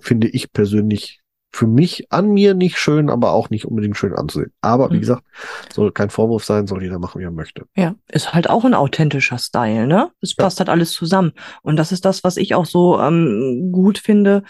[0.00, 1.19] finde ich persönlich
[1.52, 4.52] für mich an mir nicht schön, aber auch nicht unbedingt schön anzusehen.
[4.60, 5.00] Aber wie Mhm.
[5.00, 5.24] gesagt,
[5.72, 7.64] soll kein Vorwurf sein, soll jeder machen, wie er möchte.
[7.76, 10.10] Ja, ist halt auch ein authentischer Style, ne?
[10.20, 10.44] Es Ja.
[10.44, 11.32] passt halt alles zusammen.
[11.62, 14.44] Und das ist das, was ich auch so ähm, gut finde,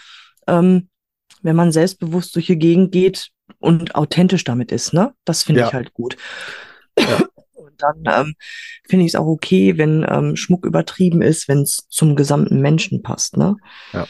[0.47, 0.89] ähm,
[1.41, 5.13] wenn man selbstbewusst durch die Gegend geht und authentisch damit ist, ne?
[5.25, 5.67] Das finde Ja.
[5.67, 6.17] ich halt gut.
[6.97, 7.19] Ja.
[7.55, 8.35] Und dann ähm,
[8.87, 13.01] finde ich es auch okay, wenn ähm, Schmuck übertrieben ist, wenn es zum gesamten Menschen
[13.01, 13.55] passt, ne?
[13.93, 14.07] Ja,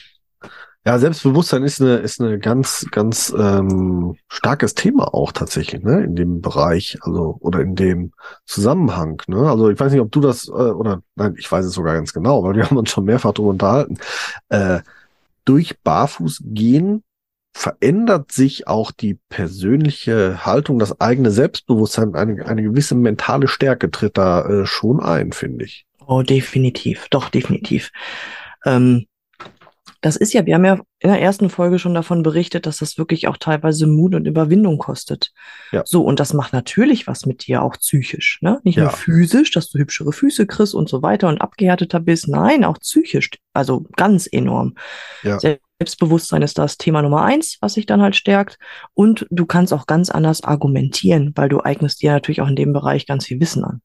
[0.84, 6.42] Selbstbewusstsein ist eine, ist eine ganz, ganz ähm, starkes Thema auch tatsächlich, ne, in dem
[6.42, 8.14] Bereich, also oder in dem
[8.46, 9.48] Zusammenhang, ne?
[9.50, 12.14] Also ich weiß nicht, ob du das äh, oder nein, ich weiß es sogar ganz
[12.14, 13.98] genau, weil wir haben uns schon mehrfach darüber unterhalten.
[14.50, 14.80] Äh,
[15.46, 17.04] durch Barfußgehen
[17.54, 24.18] verändert sich auch die persönliche Haltung, das eigene Selbstbewusstsein, eine, eine gewisse mentale Stärke tritt
[24.18, 25.86] da äh, schon ein, finde ich.
[26.08, 27.92] Oh, definitiv, doch, definitiv.
[28.66, 29.06] Ähm,
[30.02, 32.98] das ist ja, wir haben ja in der ersten Folge schon davon berichtet, dass das
[32.98, 35.32] wirklich auch teilweise Mut und Überwindung kostet.
[35.72, 35.84] Ja.
[35.86, 38.60] So, und das macht natürlich was mit dir, auch psychisch, ne?
[38.64, 38.84] Nicht Ja.
[38.84, 42.80] nur physisch, dass du hübschere Füße kriegst und so weiter und abgehärteter bist, nein, auch
[42.80, 44.76] psychisch, also ganz enorm.
[45.24, 45.40] Ja.
[45.40, 48.60] Selbstbewusstsein ist das Thema Nummer eins, was sich dann halt stärkt.
[48.94, 52.74] Und du kannst auch ganz anders argumentieren, weil du eignest dir natürlich auch in dem
[52.74, 53.82] Bereich ganz viel Wissen an.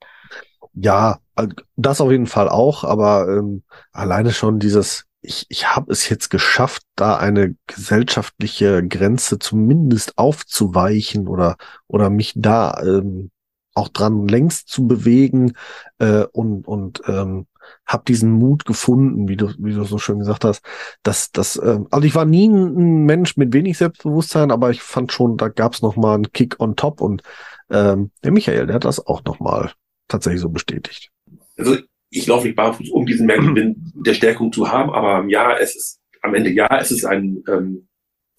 [0.75, 5.93] Ja, also das auf jeden Fall auch, aber ähm, alleine schon dieses, ich, ich habe
[5.93, 11.57] es jetzt geschafft, da eine gesellschaftliche Grenze zumindest aufzuweichen oder,
[11.89, 13.31] oder mich da ähm,
[13.75, 15.53] auch dran längst zu bewegen
[15.99, 17.47] äh, und, und ähm,
[17.85, 20.65] habe diesen Mut gefunden, wie du, wie du so schön gesagt hast.
[21.03, 25.13] Dass, dass, ähm, also ich war nie ein, Mensch mit wenig Selbstbewusstsein, aber ich fand
[25.13, 27.23] schon, da gab es noch mal einen Kick on top und
[27.69, 29.73] ähm, der Michael, der hat das auch noch mal
[30.09, 31.11] tatsächlich so bestätigt.
[31.59, 31.77] Also
[32.17, 36.01] ich laufe nicht barfuß, um diesen Mehrgewinn der Stärkung zu haben, aber ja, es ist
[36.23, 37.89] am Ende ja, es ist ein ähm,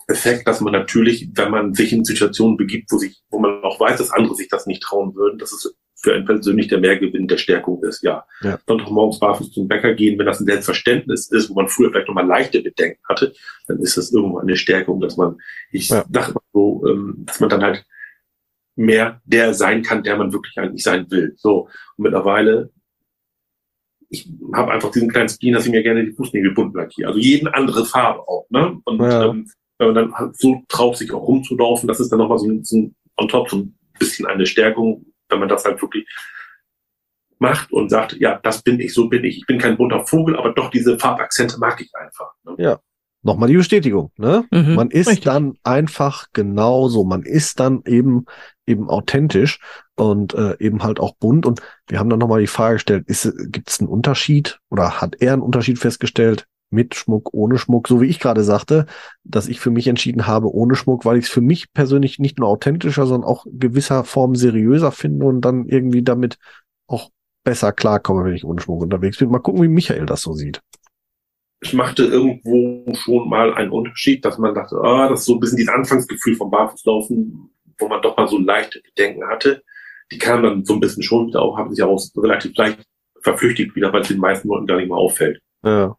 [0.07, 3.79] Effekt, dass man natürlich, wenn man sich in Situationen begibt, wo sich, wo man auch
[3.79, 7.27] weiß, dass andere sich das nicht trauen würden, dass es für einen persönlich der Mehrgewinn
[7.27, 8.23] der Stärkung ist, ja.
[8.41, 8.59] Ja.
[8.67, 12.27] Sonntagmorgens barfuß zum Bäcker gehen, wenn das ein Selbstverständnis ist, wo man früher vielleicht nochmal
[12.27, 13.33] leichte Bedenken hatte,
[13.67, 15.37] dann ist das irgendwo eine Stärkung, dass man,
[15.71, 16.05] ich Ja.
[16.11, 17.85] sage mal so, ähm, dass man dann halt
[18.75, 21.33] mehr der sein kann, der man wirklich eigentlich sein will.
[21.37, 21.63] So,
[21.97, 22.71] und mittlerweile
[24.09, 27.09] ich habe einfach diesen kleinen Spleen, dass ich mir gerne die Fußnägel bunt lackiere.
[27.09, 28.45] Also jeden andere Farbe auch.
[28.49, 28.79] Ne?
[28.85, 29.25] Und Ja.
[29.25, 32.47] ähm, wenn man dann halt so traut, sich auch rumzulaufen, das ist dann nochmal so
[32.47, 36.07] ein, so ein on top, so ein bisschen eine Stärkung, wenn man das halt wirklich
[37.39, 39.37] macht und sagt, ja, das bin ich, so bin ich.
[39.37, 42.31] Ich bin kein bunter Vogel, aber doch diese Farbakzente mag ich einfach.
[42.45, 42.79] Ne?
[43.23, 44.45] Nochmal die Bestätigung, ne?
[44.51, 45.25] Mhm, Man ist richtig.
[45.25, 47.03] dann einfach genauso.
[47.03, 48.25] Man ist dann eben
[48.67, 49.59] eben authentisch
[49.95, 51.45] und äh, eben halt auch bunt.
[51.45, 55.33] Und wir haben dann nochmal die Frage gestellt, gibt es einen Unterschied oder hat er
[55.33, 58.85] einen Unterschied festgestellt mit Schmuck, ohne Schmuck, so wie ich gerade sagte,
[59.23, 62.39] dass ich für mich entschieden habe ohne Schmuck, weil ich es für mich persönlich nicht
[62.39, 66.37] nur authentischer, sondern auch gewisser Form seriöser finde und dann irgendwie damit
[66.87, 67.09] auch
[67.45, 69.29] besser klarkomme, wenn ich ohne Schmuck unterwegs bin.
[69.29, 70.61] Mal gucken, wie Michael das so sieht.
[71.59, 75.39] Es machte irgendwo schon mal einen Unterschied, dass man dachte, ah, das ist so ein
[75.39, 77.49] bisschen dieses Anfangsgefühl vom Barfußlaufen,
[77.79, 79.63] wo man doch mal so leichte Bedenken hatte.
[80.11, 82.79] Die kamen dann so ein bisschen schon wieder auf, haben sich auch relativ leicht
[83.21, 85.41] verflüchtigt wieder, weil es den meisten Leuten gar nicht mehr auffällt.
[85.63, 85.97] Ja,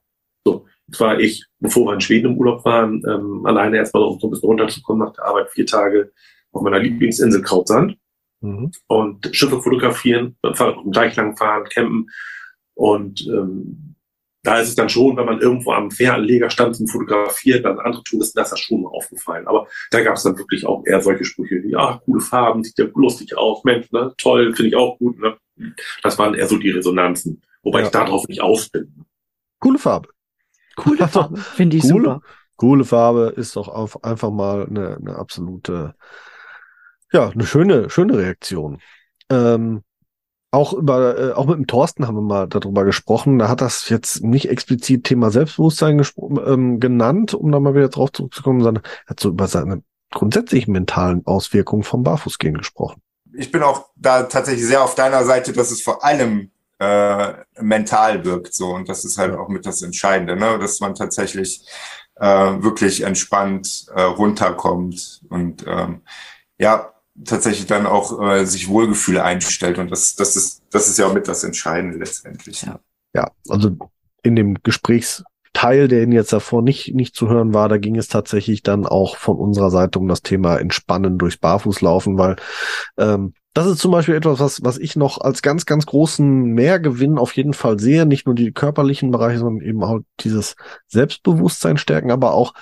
[0.88, 4.26] Jetzt war ich, bevor wir in Schweden im Urlaub waren, ähm, alleine erstmal um so
[4.26, 6.12] ein bisschen runterzukommen nach der Arbeit, vier Tage
[6.52, 7.98] auf meiner Lieblingsinsel Krautsand
[8.40, 8.72] mhm.
[8.86, 12.06] und Schiffe fotografieren, Fahrrad auf dem Teich lang fahren, campen.
[12.74, 13.96] Und ähm,
[14.42, 18.02] da ist es dann schon, wenn man irgendwo am Fähranleger stand zum Fotografieren, dann andere
[18.04, 19.46] Touristen, das ist das schon mal aufgefallen.
[19.48, 22.78] Aber da gab es dann wirklich auch eher solche Sprüche wie, ah, coole Farben, sieht
[22.78, 25.18] ja lustig aus, Mensch, ne, toll, finde ich auch gut.
[25.18, 25.36] Ne?
[26.02, 27.86] Das waren eher so die Resonanzen, wobei Ja.
[27.86, 29.04] ich darauf nicht aus bin.
[29.58, 30.08] Coole Farbe.
[30.76, 31.94] Coole Farbe, finde ich Coole.
[32.04, 32.20] super.
[32.56, 35.94] Coole Farbe ist doch auf, einfach mal eine, eine absolute,
[37.12, 38.78] ja, eine schöne, schöne Reaktion.
[39.30, 39.82] Ähm,
[40.50, 43.38] auch über, äh, auch mit dem Thorsten haben wir mal darüber gesprochen.
[43.38, 46.02] Da hat das jetzt nicht explizit Thema Selbstbewusstsein
[46.46, 50.72] ähm, genannt, um da mal wieder drauf zurückzukommen, sondern er hat so über seine grundsätzlichen
[50.72, 53.02] mentalen Auswirkungen vom Barfußgehen gesprochen.
[53.34, 58.24] Ich bin auch da tatsächlich sehr auf deiner Seite, dass es vor allem äh, mental
[58.24, 60.58] wirkt so und das ist halt auch mit das Entscheidende, ne?
[60.58, 61.66] dass man tatsächlich
[62.14, 66.02] äh, wirklich entspannt äh, runterkommt und ähm,
[66.58, 66.92] ja
[67.24, 71.14] tatsächlich dann auch äh, sich Wohlgefühl einstellt und das das ist das ist ja auch
[71.14, 72.62] mit das Entscheidende letztendlich.
[72.62, 72.80] Ja.
[73.14, 73.76] Ja, also
[74.22, 78.08] in dem Gesprächsteil, der Ihnen jetzt davor nicht, nicht zu hören war, da ging es
[78.08, 82.36] tatsächlich dann auch von unserer Seite um das Thema Entspannen durchs Barfußlaufen, weil
[82.98, 87.18] ähm, das ist zum Beispiel etwas, was, was ich noch als ganz, ganz großen Mehrgewinn
[87.18, 88.06] auf jeden Fall sehe.
[88.06, 90.54] Nicht nur die körperlichen Bereiche, sondern eben auch dieses
[90.86, 92.52] Selbstbewusstsein stärken, aber auch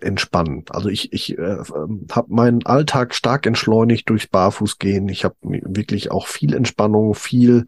[0.00, 0.64] entspannen.
[0.70, 1.58] Also ich, ich äh,
[2.10, 5.08] habe meinen Alltag stark entschleunigt durchs Barfußgehen.
[5.08, 7.66] Ich habe wirklich auch viel Entspannung, viel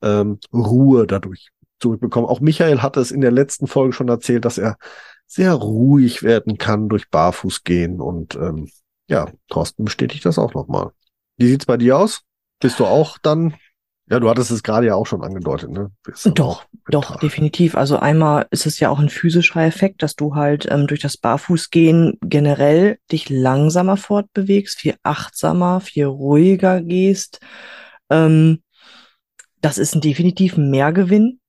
[0.00, 2.28] ähm, Ruhe dadurch zurückbekommen.
[2.28, 4.76] Auch Michael hatte es in der letzten Folge schon erzählt, dass er
[5.26, 8.00] sehr ruhig werden kann durch Barfußgehen.
[8.00, 8.70] Und ähm,
[9.08, 10.92] ja, Thorsten bestätigt das auch nochmal.
[11.36, 12.22] Wie sieht's bei dir aus?
[12.60, 13.54] Bist du auch dann
[14.12, 15.90] ja, du hattest es gerade ja auch schon angedeutet, ne?
[16.34, 17.74] Doch, doch, definitiv.
[17.74, 21.16] Also einmal ist es ja auch ein physischer Effekt, dass du halt ähm, durch das
[21.16, 27.40] Barfußgehen generell dich langsamer fortbewegst, viel achtsamer, viel ruhiger gehst.
[28.10, 28.62] Ähm,
[29.62, 31.40] das ist ein definitiv ein Mehrgewinn.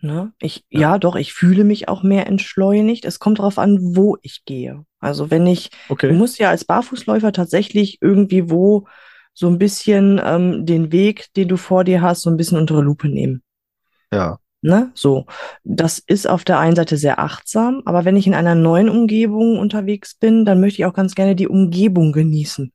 [0.00, 0.32] Ne?
[0.40, 0.80] Ich, ja.
[0.80, 0.98] ja.
[0.98, 3.04] doch, ich fühle mich auch mehr entschleunigt.
[3.04, 4.84] Es kommt darauf an, wo ich gehe.
[4.98, 6.08] Also wenn ich, okay.
[6.08, 8.88] du musst ja als Barfußläufer tatsächlich irgendwie wo
[9.34, 12.82] so ein bisschen ähm, den Weg, den du vor dir hast, so ein bisschen unter
[12.82, 13.42] Lupe nehmen.
[14.12, 14.38] Ja.
[14.60, 14.92] Ne?
[14.94, 15.26] So.
[15.64, 19.58] Das ist auf der einen Seite sehr achtsam, aber wenn ich in einer neuen Umgebung
[19.58, 22.72] unterwegs bin, dann möchte ich auch ganz gerne die Umgebung genießen.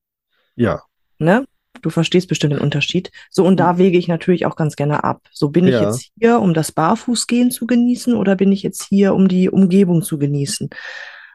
[0.55, 0.81] Ja.
[1.17, 1.47] Ne?
[1.81, 3.11] Du verstehst bestimmt den Unterschied.
[3.29, 3.77] So, und da mhm.
[3.77, 5.21] wege ich natürlich auch ganz gerne ab.
[5.31, 5.75] So, bin ja.
[5.75, 9.49] ich jetzt hier, um das Barfußgehen zu genießen oder bin ich jetzt hier, um die
[9.49, 10.69] Umgebung zu genießen?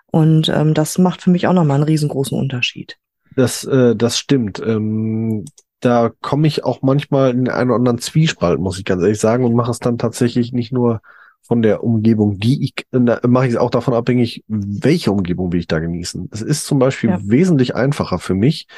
[0.06, 2.98] Und ähm, das macht für mich auch nochmal einen riesengroßen Unterschied.
[3.36, 4.60] Das, äh, das stimmt.
[4.64, 5.44] Ähm,
[5.80, 9.44] da komme ich auch manchmal in einen oder anderen Zwiespalt, muss ich ganz ehrlich sagen,
[9.44, 11.00] und mache es dann tatsächlich nicht nur
[11.42, 15.58] von der Umgebung, die ich, da mache ich es auch davon abhängig, welche Umgebung will
[15.58, 16.28] ich da genießen.
[16.30, 17.18] Es ist zum Beispiel ja.
[17.24, 18.68] wesentlich einfacher für mich,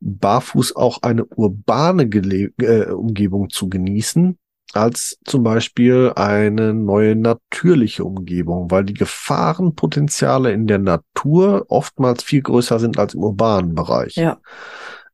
[0.00, 4.38] barfuß auch eine urbane Gele äh, Umgebung zu genießen,
[4.74, 12.42] als zum Beispiel eine neue natürliche Umgebung, weil die Gefahrenpotenziale in der Natur oftmals viel
[12.42, 14.16] größer sind als im urbanen Bereich.
[14.16, 14.38] Ja.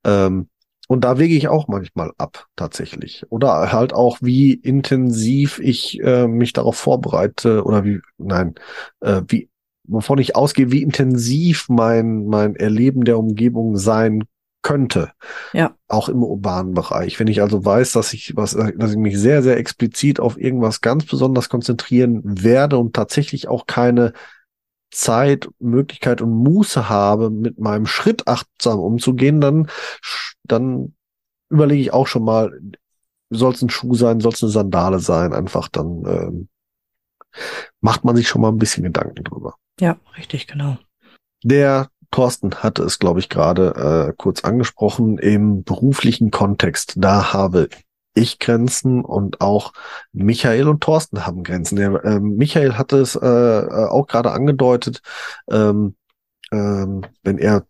[0.05, 0.49] Ähm,
[0.87, 3.25] und da wege ich auch manchmal ab, tatsächlich.
[3.31, 8.55] Oder halt auch, wie intensiv ich äh, mich darauf vorbereite oder wie, nein,
[9.01, 9.49] äh, wie,
[9.85, 14.25] wovon ich ausgehe, wie intensiv mein, mein Erleben der Umgebung sein
[14.65, 15.13] könnte.
[15.53, 15.77] Ja.
[15.87, 17.21] Auch im urbanen Bereich.
[17.21, 20.81] Wenn ich also weiß, dass ich was, dass ich mich sehr, sehr explizit auf irgendwas
[20.81, 24.15] ganz besonders konzentrieren werde und tatsächlich auch keine
[24.91, 29.69] Zeit, Möglichkeit und Muße habe, mit meinem Schritt achtsam umzugehen, dann,
[30.45, 30.95] dann
[31.51, 32.59] überlege ich auch schon mal,
[33.31, 36.49] soll es ein Schuh sein, soll es eine Sandale sein, einfach dann ähm,
[37.81, 39.57] macht man sich schon mal ein bisschen Gedanken drüber.
[39.81, 40.79] Ja, richtig, genau.
[41.43, 46.95] Der Thorsten hatte es, glaube ich, gerade äh, kurz angesprochen, im beruflichen Kontext.
[46.97, 47.69] Da habe
[48.15, 49.73] ich Grenzen und auch
[50.13, 51.75] Michael und Thorsten haben Grenzen.
[51.75, 55.03] Der, äh, Michael hatte es äh, auch gerade angedeutet,
[55.51, 55.97] ähm,
[56.53, 57.67] ähm, wenn er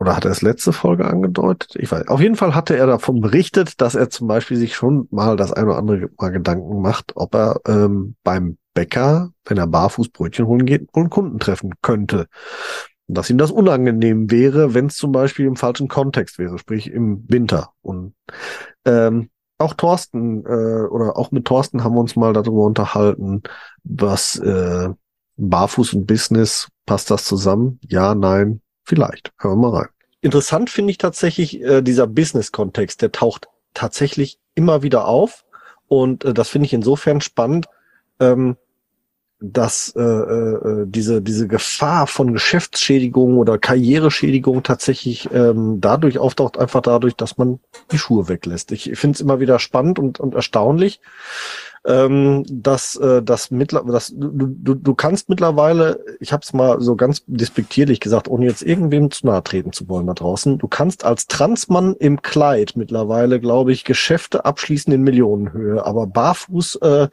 [0.00, 1.76] oder hat er es letzte Folge angedeutet?
[1.76, 2.08] Ich weiß.
[2.08, 5.52] Auf jeden Fall hatte er davon berichtet, dass er zum Beispiel sich schon mal das
[5.52, 10.46] eine oder andere Mal Gedanken macht, ob er ähm, beim Bäcker, wenn er barfuß Brötchen
[10.46, 12.26] holen geht, einen Kunden treffen könnte
[13.08, 17.24] dass ihm das unangenehm wäre, wenn es zum Beispiel im falschen Kontext wäre, sprich im
[17.28, 17.72] Winter.
[17.82, 18.14] Und
[18.84, 23.42] ähm, auch Thorsten äh, oder auch mit Thorsten haben wir uns mal darüber unterhalten,
[23.82, 24.90] was äh,
[25.36, 27.80] Barfuß und Business, passt das zusammen?
[27.88, 29.32] Ja, nein, vielleicht.
[29.38, 29.88] Hören wir mal rein.
[30.20, 35.44] Interessant finde ich tatsächlich äh, dieser Business-Kontext, der taucht tatsächlich immer wieder auf.
[35.86, 37.66] Und äh, das finde ich insofern spannend,
[38.20, 38.56] ähm,
[39.40, 46.82] dass äh, äh, diese, diese Gefahr von Geschäftsschädigung oder Karriereschädigung tatsächlich ähm, dadurch auftaucht, einfach
[46.82, 47.60] dadurch, dass man
[47.92, 48.72] die Schuhe weglässt.
[48.72, 51.00] Ich finde es immer wieder spannend und, und erstaunlich,
[51.86, 56.80] ähm, dass, äh, dass, mittler dass du, du, du kannst mittlerweile, ich habe es mal
[56.80, 60.66] so ganz despektierlich gesagt, ohne jetzt irgendwem zu nahe treten zu wollen da draußen, du
[60.66, 67.08] kannst als Transmann im Kleid mittlerweile, glaube ich, Geschäfte abschließen in Millionenhöhe, aber barfuß äh,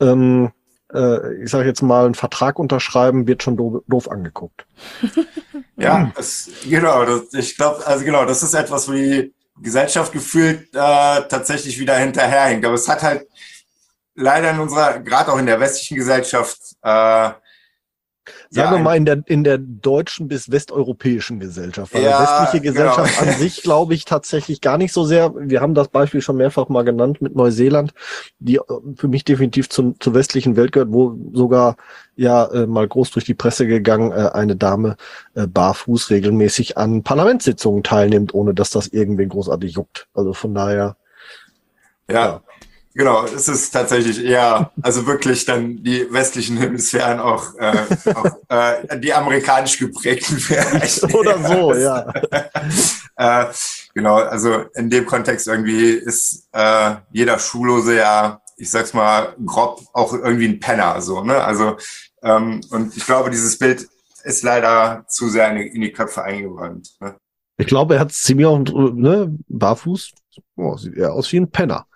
[0.00, 0.50] ähm,
[0.94, 4.66] äh, ich sage jetzt mal, einen Vertrag unterschreiben, wird schon doof, doof angeguckt.
[5.76, 7.04] ja, es, genau.
[7.04, 11.96] Das, ich glaube, also genau, das ist etwas, wo die Gesellschaft gefühlt äh, tatsächlich wieder
[11.96, 12.64] hinterherhinkt.
[12.64, 13.26] Aber es hat halt
[14.14, 17.30] leider in unserer, gerade auch in der westlichen Gesellschaft, äh,
[18.52, 21.94] Sagen ja, wir mal in der, in der deutschen bis westeuropäischen Gesellschaft.
[21.94, 22.72] Weil ja, die westliche genau.
[22.72, 23.32] Gesellschaft genau.
[23.32, 25.32] an sich glaube ich tatsächlich gar nicht so sehr.
[25.36, 27.92] Wir haben das Beispiel schon mehrfach mal genannt mit Neuseeland,
[28.40, 28.62] die äh,
[28.96, 31.76] für mich definitiv zum, zur westlichen Welt gehört, wo sogar
[32.16, 34.96] ja äh, mal groß durch die Presse gegangen, äh, eine Dame
[35.34, 40.08] äh, barfuß regelmäßig an Parlamentssitzungen teilnimmt, ohne dass das irgendwen großartig juckt.
[40.12, 40.96] Also von daher.
[42.10, 42.42] Ja, ja.
[42.92, 48.98] Genau, es ist tatsächlich eher, also wirklich dann die westlichen Hemisphären auch, äh, auch äh,
[48.98, 51.02] die amerikanisch geprägten vielleicht.
[51.14, 52.12] Oder so, ja.
[53.16, 53.46] äh,
[53.94, 59.82] genau, also in dem Kontext irgendwie ist äh, jeder Schulose ja, ich sag's mal, grob
[59.92, 61.42] auch irgendwie ein Penner, so, ne?
[61.42, 61.76] Also,
[62.22, 63.88] ähm, und ich glaube, dieses Bild
[64.24, 66.90] ist leider zu sehr in die Köpfe eingebrannt.
[67.00, 67.14] Ne?
[67.56, 70.12] Ich glaube, er hat ziemlich auch, ne, barfuß,
[70.56, 71.86] oh, sieht eher aus wie ein Penner.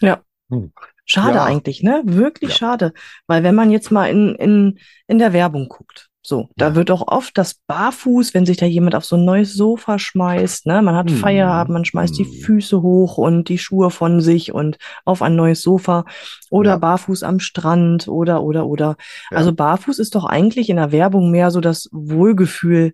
[0.00, 0.20] Ja.
[0.50, 0.72] Hm.
[1.04, 1.44] Schade ja.
[1.44, 2.02] eigentlich, ne?
[2.04, 2.56] Wirklich ja.
[2.56, 2.92] schade.
[3.26, 7.08] Weil wenn man jetzt mal in, in, in der Werbung guckt, so, da wird auch
[7.08, 10.82] oft das Barfuß, wenn sich da jemand auf so ein neues Sofa schmeißt, ne?
[10.82, 11.16] Man hat hm.
[11.16, 12.24] Feierabend, man schmeißt hm.
[12.24, 16.04] die Füße hoch und die Schuhe von sich und auf ein neues Sofa
[16.50, 16.76] oder ja.
[16.76, 18.96] barfuß am Strand oder, oder, oder.
[19.30, 22.92] Also barfuß ist doch eigentlich in der Werbung mehr so das Wohlgefühl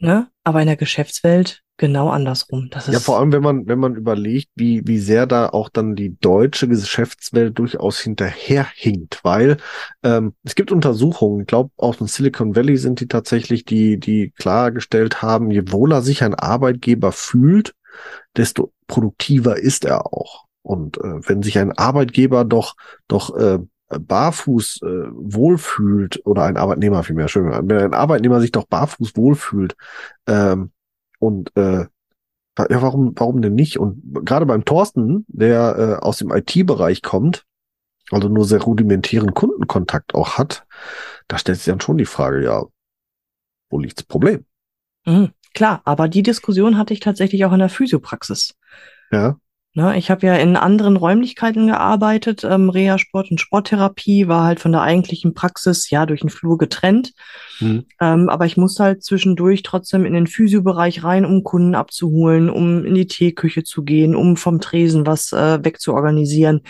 [0.00, 0.28] Ne?
[0.44, 2.68] Aber in der Geschäftswelt genau andersrum.
[2.70, 5.70] Das ist ja, vor allem, wenn man, wenn man überlegt, wie, wie sehr da auch
[5.70, 9.56] dann die deutsche Geschäftswelt durchaus hinterherhinkt, weil
[10.02, 14.32] ähm, es gibt Untersuchungen, ich glaube, aus dem Silicon Valley sind die tatsächlich, die, die
[14.32, 17.74] klargestellt haben, je wohler sich ein Arbeitgeber fühlt,
[18.36, 20.44] desto produktiver ist er auch.
[20.62, 22.74] Und äh, wenn sich ein Arbeitgeber doch,
[23.06, 28.66] doch äh, barfuß äh, wohlfühlt oder ein Arbeitnehmer vielmehr schön, wenn ein Arbeitnehmer sich doch
[28.66, 29.76] barfuß wohlfühlt
[30.26, 30.72] ähm,
[31.18, 31.86] und äh,
[32.58, 33.78] ja, warum, warum denn nicht?
[33.78, 37.44] Und gerade beim Thorsten, der äh, aus dem IT-Bereich kommt,
[38.10, 40.66] also nur sehr rudimentären Kundenkontakt auch hat,
[41.28, 42.64] da stellt sich dann schon die Frage, ja,
[43.70, 44.44] wo liegt das Problem?
[45.06, 48.54] Mhm, klar, aber die Diskussion hatte ich tatsächlich auch in der Physiopraxis.
[49.12, 49.38] Ja.
[49.74, 52.42] Ne, ich habe ja in anderen Räumlichkeiten gearbeitet.
[52.42, 57.12] Ähm, Reha-Sport und Sporttherapie war halt von der eigentlichen Praxis ja durch den Flur getrennt.
[57.60, 57.84] Mhm.
[58.00, 62.84] Ähm, aber ich musste halt zwischendurch trotzdem in den Physiobereich rein, um Kunden abzuholen, um
[62.84, 66.62] in die Teeküche zu gehen, um vom Tresen was äh, wegzuorganisieren.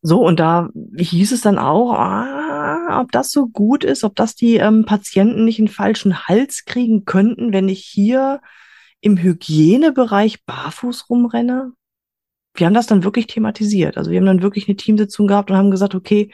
[0.00, 4.34] So, und da hieß es dann auch, ah, ob das so gut ist, ob das
[4.34, 8.40] die ähm, Patienten nicht einen falschen Hals kriegen könnten, wenn ich hier
[9.00, 11.72] im Hygienebereich barfuß rumrenne
[12.58, 13.96] wir haben das dann wirklich thematisiert.
[13.96, 16.30] Also wir haben dann wirklich eine Teamsitzung gehabt und haben gesagt, okay,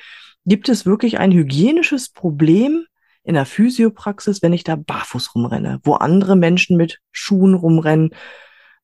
[0.46, 2.84] gibt es wirklich ein hygienisches Problem
[3.24, 8.14] in der Physiopraxis, wenn ich da barfuß rumrenne, wo andere Menschen mit Schuhen rumrennen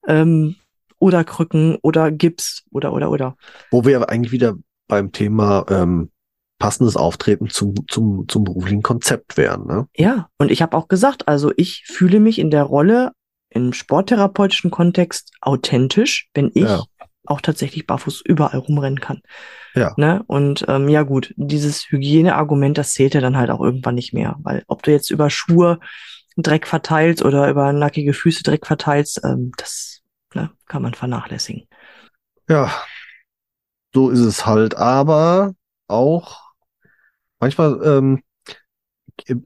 [0.07, 0.57] ähm,
[0.98, 3.37] oder Krücken oder Gips oder oder oder.
[3.70, 4.55] Wo wir eigentlich wieder
[4.87, 6.11] beim Thema ähm,
[6.59, 9.66] passendes Auftreten zum, zum, zum beruflichen Konzept wären.
[9.66, 9.87] Ne?
[9.96, 13.12] Ja, und ich habe auch gesagt, also ich fühle mich in der Rolle
[13.51, 16.83] im sporttherapeutischen Kontext authentisch, wenn ich ja
[17.31, 19.23] auch tatsächlich barfuß überall rumrennen kann.
[19.75, 19.95] Ja.
[19.97, 20.23] Ne?
[20.27, 24.37] Und ähm, ja gut, dieses Hygieneargument, das zählt ja dann halt auch irgendwann nicht mehr,
[24.41, 25.79] weil ob du jetzt über Schuhe
[26.37, 30.03] Dreck verteilst oder über nackige Füße Dreck verteilst, ähm, das
[30.35, 31.67] ne, kann man vernachlässigen.
[32.49, 32.71] Ja,
[33.93, 35.55] so ist es halt, aber
[35.88, 36.41] auch
[37.41, 38.23] manchmal, ähm,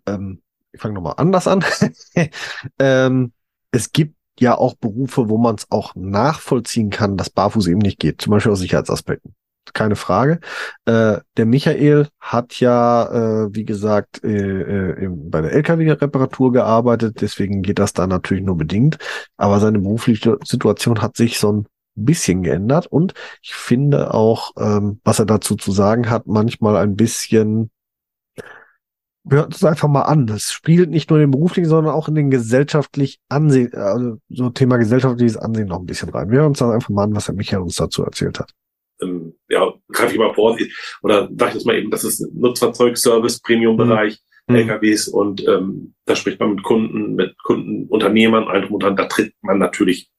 [0.07, 0.43] ähm,
[0.73, 1.65] ich fange nochmal anders an.
[2.79, 3.33] ähm,
[3.71, 7.99] es gibt ja auch Berufe, wo man es auch nachvollziehen kann, dass Barfuß eben nicht
[7.99, 9.35] geht, zum Beispiel aus Sicherheitsaspekten.
[9.75, 10.41] Keine Frage.
[10.87, 17.63] Äh, der Michael hat ja, äh, wie gesagt, äh, äh, bei der LKW-Reparatur gearbeitet, deswegen
[17.63, 18.99] geht das da natürlich nur bedingt.
[19.37, 25.01] Aber seine berufliche Situation hat sich so ein bisschen geändert und ich finde auch, ähm,
[25.05, 27.71] was er dazu zu sagen hat, manchmal ein bisschen
[29.29, 30.27] hört es einfach mal an.
[30.27, 34.51] Das spielt nicht nur in den beruflichen, sondern auch in den gesellschaftlich Ansehen, also so
[34.51, 36.31] Thema gesellschaftliches Ansehen noch ein bisschen rein.
[36.31, 38.53] Wir hören uns dann einfach mal an, was Herr Michael uns dazu erzählt hat.
[39.01, 40.57] Ähm, ja, greife ich mal vor,
[41.03, 44.57] oder sage ich das mal eben, das ist Nutzfahrzeugservice, Premium-Bereich, mhm.
[44.57, 49.43] LKWs und ähm, da spricht man mit Kunden, mit Kundenunternehmern, allem und dran, da trägt
[49.43, 50.11] man natürlich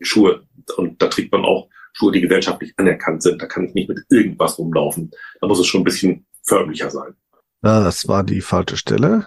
[0.00, 0.42] Schuhe
[0.76, 3.42] und da trägt man auch Schuhe, die gesellschaftlich anerkannt sind.
[3.42, 5.10] Da kann ich nicht mit irgendwas rumlaufen.
[5.40, 7.14] Da muss es schon ein bisschen förmlicher sein.
[7.62, 9.26] Ah, das war die falsche Stelle.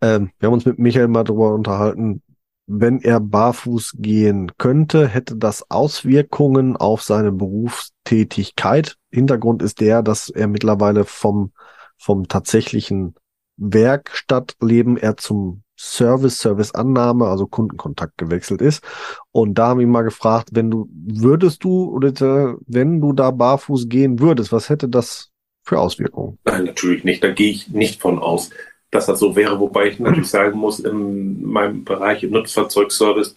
[0.00, 2.22] Ähm, wir haben uns mit Michael mal darüber unterhalten,
[2.66, 8.96] wenn er barfuß gehen könnte, hätte das Auswirkungen auf seine Berufstätigkeit.
[9.10, 11.52] Hintergrund ist der, dass er mittlerweile vom,
[11.98, 13.14] vom tatsächlichen
[13.56, 18.84] Werkstattleben er zum Service, Serviceannahme, also Kundenkontakt gewechselt ist.
[19.32, 23.30] Und da haben wir ihn mal gefragt, wenn du, würdest du oder wenn du da
[23.32, 25.31] barfuß gehen würdest, was hätte das
[25.72, 26.38] für Auswirkungen?
[26.44, 27.24] Nein, natürlich nicht.
[27.24, 28.50] Da gehe ich nicht von aus,
[28.90, 29.58] dass das so wäre.
[29.58, 33.36] Wobei ich natürlich sagen muss, in meinem Bereich im Nutzfahrzeugservice,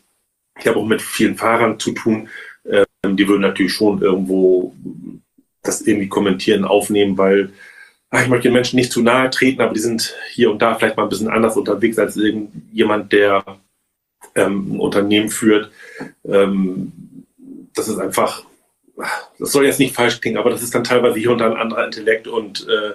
[0.59, 2.29] ich habe auch mit vielen Fahrern zu tun,
[2.63, 4.73] äh, die würden natürlich schon irgendwo
[5.63, 7.51] das irgendwie kommentieren, aufnehmen, weil
[8.09, 10.75] ach, ich möchte den Menschen nicht zu nahe treten, aber die sind hier und da
[10.75, 13.43] vielleicht mal ein bisschen anders unterwegs als irgendjemand, der
[14.35, 15.71] ähm, ein Unternehmen führt.
[16.25, 16.91] Ähm,
[17.73, 18.43] das ist einfach
[19.39, 21.57] das soll jetzt nicht falsch klingen, aber das ist dann teilweise hier und da ein
[21.57, 22.93] anderer Intellekt und äh,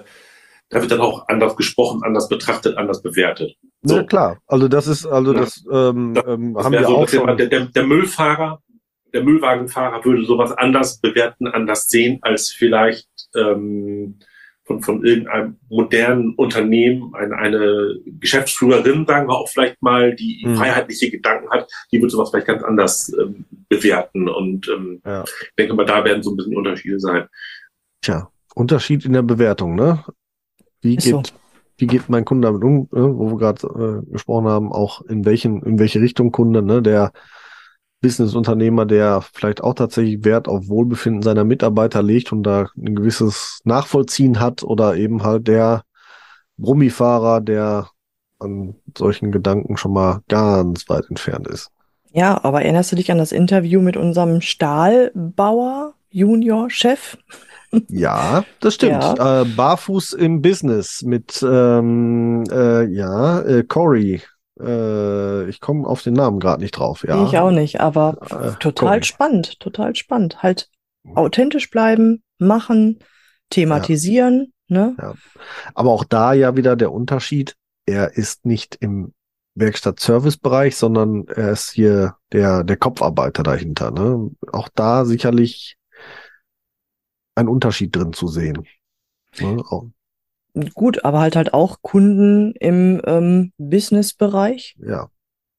[0.71, 3.57] da wird dann auch anders gesprochen, anders betrachtet, anders bewertet.
[3.83, 3.97] So.
[3.97, 5.41] Ja klar, also das ist, also ja.
[5.41, 7.37] das, ähm, das, ähm, haben wir so, auch schon.
[7.37, 8.63] Der, der, der Müllfahrer,
[9.13, 14.21] der Müllwagenfahrer würde sowas anders bewerten, anders sehen als vielleicht ähm,
[14.71, 20.55] von, von irgendeinem modernen Unternehmen, eine, eine Geschäftsführerin, sagen wir auch vielleicht mal, die Mhm.
[20.57, 24.29] freiheitliche Gedanken hat, die wird sowas vielleicht ganz anders ähm, bewerten.
[24.29, 25.25] Und ähm, Ja.
[25.25, 27.27] ich denke mal, da werden so ein bisschen Unterschiede sein.
[28.03, 30.05] Tja, Unterschied in der Bewertung, ne?
[30.83, 31.19] Wie Ist so.
[31.19, 31.35] geht,
[31.79, 33.19] wie geht mein Kunde damit um, ne?
[33.19, 36.81] wo wir gerade äh, gesprochen haben, auch in welchen, in welche Richtung Kunde, ne?
[36.81, 37.13] Der
[38.01, 43.61] Businessunternehmer, der vielleicht auch tatsächlich Wert auf Wohlbefinden seiner Mitarbeiter legt und da ein gewisses
[43.65, 45.83] Nachvollziehen hat oder eben halt der
[46.57, 47.89] Brummifahrer, der
[48.39, 51.71] an solchen Gedanken schon mal ganz weit entfernt ist.
[52.13, 57.19] Ja, aber erinnerst du dich an das Interview mit unserem Stahlbauer, Junior-Chef?
[57.89, 59.05] Ja, das stimmt.
[59.05, 64.23] Äh, barfuß im Business mit ähm, äh, ja äh, Corey.
[64.63, 67.05] Äh, ich komme auf den Namen gerade nicht drauf.
[67.07, 69.03] Ja, Ich auch nicht, aber Äh, total Corey.
[69.05, 70.43] spannend, total spannend.
[70.43, 70.69] Halt
[71.15, 72.99] authentisch bleiben, machen,
[73.51, 74.95] thematisieren, ne?
[75.75, 77.55] Aber auch da ja wieder der Unterschied.
[77.87, 79.13] Er ist nicht im
[79.55, 83.91] Werkstatt-Service-Bereich, sondern er ist hier der der Kopfarbeiter dahinter.
[83.91, 84.31] Ne?
[84.53, 85.77] Auch da sicherlich
[87.35, 88.67] ein Unterschied drin zu sehen.
[89.41, 89.63] Ne?
[90.75, 95.09] Gut, aber halt halt auch Kunden im ähm, Business-Bereich, ja,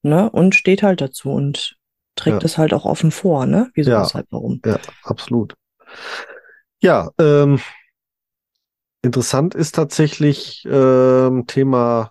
[0.04, 0.30] ne?
[0.30, 1.78] Und steht halt dazu und
[2.16, 2.46] trägt Ja.
[2.46, 3.70] es halt auch offen vor, ne?
[3.74, 4.02] Wieso, Ja.
[4.04, 4.62] weshalb, warum?
[4.66, 5.56] Ja, absolut.
[6.82, 7.60] Ja, ähm,
[9.02, 12.11] interessant ist tatsächlich ähm, Thema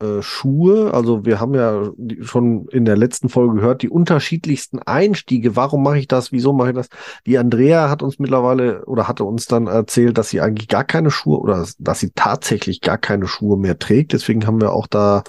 [0.00, 0.92] äh, Schuhe.
[0.94, 1.90] Also wir haben ja
[2.22, 5.56] schon in der letzten Folge gehört, die unterschiedlichsten Einstiege.
[5.56, 6.32] Warum mache ich das?
[6.32, 6.88] Wieso mache ich das?
[7.26, 11.10] Die Andrea hat uns mittlerweile oder hatte uns dann erzählt, dass sie eigentlich gar keine
[11.10, 14.12] Schuhe oder dass sie tatsächlich gar keine Schuhe mehr trägt.
[14.12, 15.22] Deswegen haben wir auch da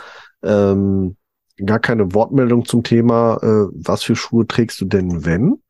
[0.43, 1.17] ähm,
[1.65, 5.61] gar keine Wortmeldung zum Thema, äh, was für Schuhe trägst du denn, wenn?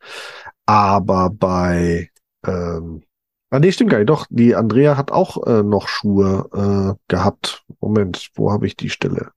[0.65, 2.09] Aber bei,
[2.45, 3.03] ähm,
[3.51, 7.63] ah nee, stimmt gar nicht, doch, die Andrea hat auch äh, noch Schuhe äh, gehabt.
[7.79, 9.31] Moment, wo habe ich die Stelle?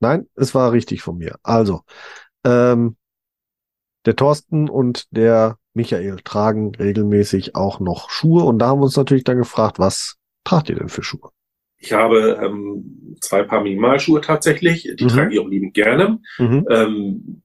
[0.00, 1.36] Nein, es war richtig von mir.
[1.42, 1.80] Also,
[2.44, 2.96] ähm,
[4.04, 8.96] der Thorsten und der Michael tragen regelmäßig auch noch Schuhe und da haben wir uns
[8.96, 11.30] natürlich dann gefragt, was tragt ihr denn für Schuhe?
[11.78, 15.08] Ich habe ähm, zwei Paar Minimalschuhe tatsächlich, die Mhm.
[15.08, 16.20] trage ich auch liebend gerne.
[16.38, 16.66] Mhm.
[16.70, 17.42] Ähm,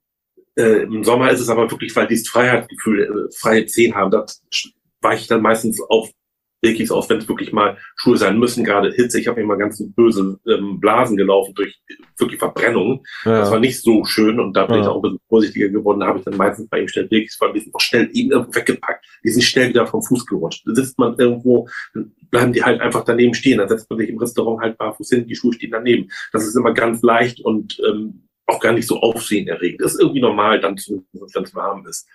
[0.55, 4.25] äh, Im Sommer ist es aber wirklich, weil dieses Freiheitsgefühl, äh, freie Zehen haben, da
[5.01, 6.09] weiche ich dann meistens auf
[6.63, 9.19] wirklich auf, wenn es wirklich mal Schuhe sein müssen, gerade Hitze.
[9.19, 11.75] Ich habe mal ganz böse ähm, Blasen gelaufen durch
[12.19, 12.99] wirklich Verbrennungen.
[13.23, 14.81] Das war nicht so schön und da bin Ja.
[14.83, 16.01] ich auch ein bisschen vorsichtiger geworden.
[16.01, 18.29] Da habe ich dann meistens bei ihm schnell wirklich, weil die sind auch schnell eben
[18.31, 19.03] irgendwo weggepackt.
[19.23, 20.61] Die sind schnell wieder vom Fuß gerutscht.
[20.67, 23.57] Da sitzt man irgendwo, dann bleiben die halt einfach daneben stehen.
[23.57, 26.11] Dann setzt man sich im Restaurant halt barfuß hin, die Schuhe stehen daneben.
[26.31, 29.81] Das ist immer ganz leicht und ähm, auch gar nicht so aufsehenerregend.
[29.81, 32.07] Das ist irgendwie normal, dann zu, wenn es warm ist.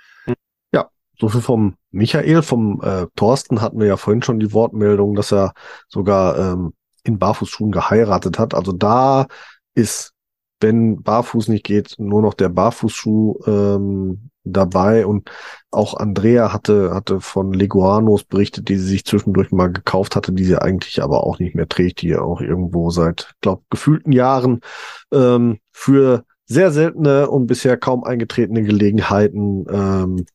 [1.19, 5.33] So viel vom Michael, vom äh, Thorsten hatten wir ja vorhin schon die Wortmeldung, dass
[5.33, 5.53] er
[5.89, 6.73] sogar ähm,
[7.05, 8.55] in Barfußschuhen geheiratet hat.
[8.55, 9.27] Also da
[9.75, 10.13] ist,
[10.61, 15.07] wenn Barfuß nicht geht, nur noch der Barfußschuh ähm, dabei.
[15.07, 15.31] Und
[15.71, 20.45] auch Andrea hatte, hatte von Leguanos berichtet, die sie sich zwischendurch mal gekauft hatte, die
[20.45, 24.61] sie eigentlich aber auch nicht mehr trägt, die ja auch irgendwo seit, glaub, gefühlten Jahren
[25.13, 30.27] ähm, für sehr seltene und bisher kaum eingetretene Gelegenheiten ähm,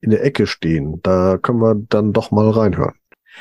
[0.00, 1.00] in der Ecke stehen.
[1.02, 2.94] Da können wir dann doch mal reinhören.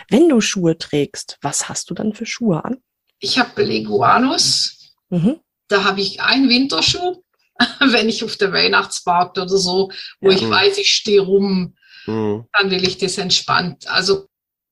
[0.10, 2.78] Wenn du Schuhe trägst, was hast du dann für Schuhe an?
[3.20, 4.94] Ich habe Leguanus.
[5.10, 5.40] Mhm.
[5.70, 7.24] Da habe ich einen Winterschuh,
[7.80, 9.92] wenn ich auf der Weihnachtsmarkt oder so,
[10.22, 10.36] wo Ja.
[10.36, 13.90] ich weiß, ich stehe rum, dann will ich das entspannt.
[13.90, 14.28] Also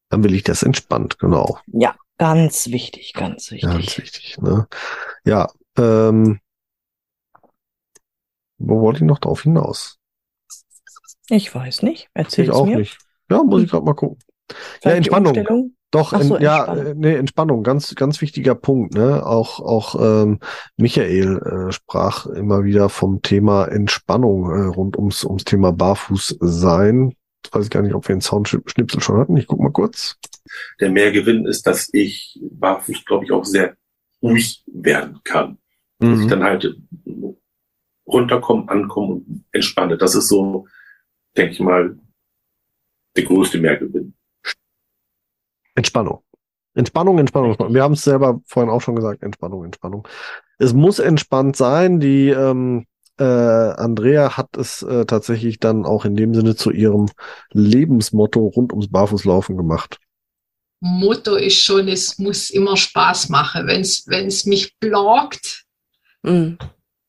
[0.10, 1.60] Dann will ich das entspannt, genau.
[1.68, 3.70] Ja, ganz wichtig, ganz wichtig.
[3.70, 4.38] Ganz wichtig.
[4.38, 4.68] Ne?
[5.26, 6.40] Ja, ähm,
[8.58, 9.98] wo wollte ich noch drauf hinaus?
[11.30, 12.09] Ich weiß nicht.
[12.13, 12.78] Erzähl ich es auch mir.
[12.78, 12.97] nicht.
[13.30, 14.19] Ja, muss ich gerade mal gucken.
[14.84, 15.71] Ja, Entspannung.
[15.91, 16.86] Doch, so, en, ja, Entspannung.
[16.86, 19.26] äh, nee, Entspannung, ganz, ganz wichtiger Punkt, ne?
[19.26, 20.39] Auch, auch ähm,
[20.78, 21.38] Michael
[21.69, 27.13] äh, sprach immer wieder vom Thema Entspannung äh, rund ums, ums Thema Barfuß sein.
[27.43, 29.38] Jetzt weiß ich gar nicht, ob wir einen Soundschnipsel schon hatten.
[29.38, 30.17] Ich guck mal kurz.
[30.80, 33.76] Der Mehrgewinn ist, dass ich barfuß, glaube ich, auch sehr
[34.21, 35.57] ruhig werden kann.
[35.99, 36.30] Dass ich Mhm.
[36.30, 36.76] dann halt
[38.07, 39.97] runterkomme, ankomme und entspanne.
[39.97, 40.67] Das ist so,
[41.38, 41.98] denke ich mal,
[43.16, 44.14] der größte Mehrgewinn.
[45.76, 46.24] Entspannung.
[46.74, 47.74] Entspannung, Entspannung, Entspannung.
[47.74, 50.08] Wir haben es selber vorhin auch schon gesagt, Entspannung, Entspannung.
[50.58, 52.00] Es muss entspannt sein.
[52.00, 52.86] Die ähm,
[53.18, 57.10] äh, Andrea hat es äh, tatsächlich dann auch in dem Sinne zu ihrem
[57.52, 60.00] Lebensmotto rund ums Barfußlaufen gemacht.
[60.82, 63.68] Motto ist schon, es muss immer Spaß machen.
[63.68, 65.64] Wenn es mich plagt,
[66.24, 66.58] Mhm.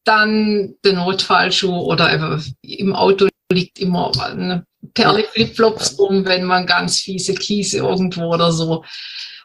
[0.04, 6.66] dann der Notfallschuh oder einfach im Auto liegt immer eine Perle Flipflops rum, wenn man
[6.66, 8.84] ganz fiese Kiese irgendwo oder so.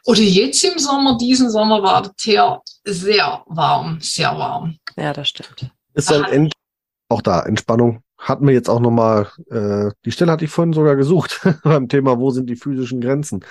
[0.04, 4.76] Oder jetzt im Sommer, diesen Sommer war der Teer sehr warm, sehr warm.
[4.96, 5.70] Ja, das stimmt.
[5.94, 6.52] Ist dann end
[7.08, 8.02] auch da Entspannung.
[8.18, 12.18] Hatten wir jetzt auch nochmal, äh, die Stelle hatte ich vorhin sogar gesucht beim Thema,
[12.18, 13.44] wo sind die physischen Grenzen?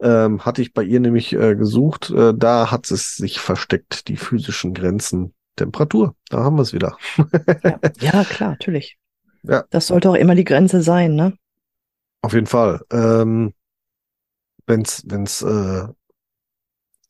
[0.00, 2.10] Ähm, hatte ich bei ihr nämlich äh, gesucht.
[2.10, 5.34] Äh, da hat es sich versteckt, die physischen Grenzen.
[5.56, 6.96] Temperatur, da haben wir es wieder.
[7.64, 7.80] Ja,
[8.12, 8.97] ja klar, natürlich.
[9.42, 9.64] Ja.
[9.70, 11.36] Das sollte auch immer die Grenze sein, ne?
[12.22, 12.84] Auf jeden Fall.
[12.90, 13.54] Ähm,
[14.66, 15.88] wenn's, wenn's, äh,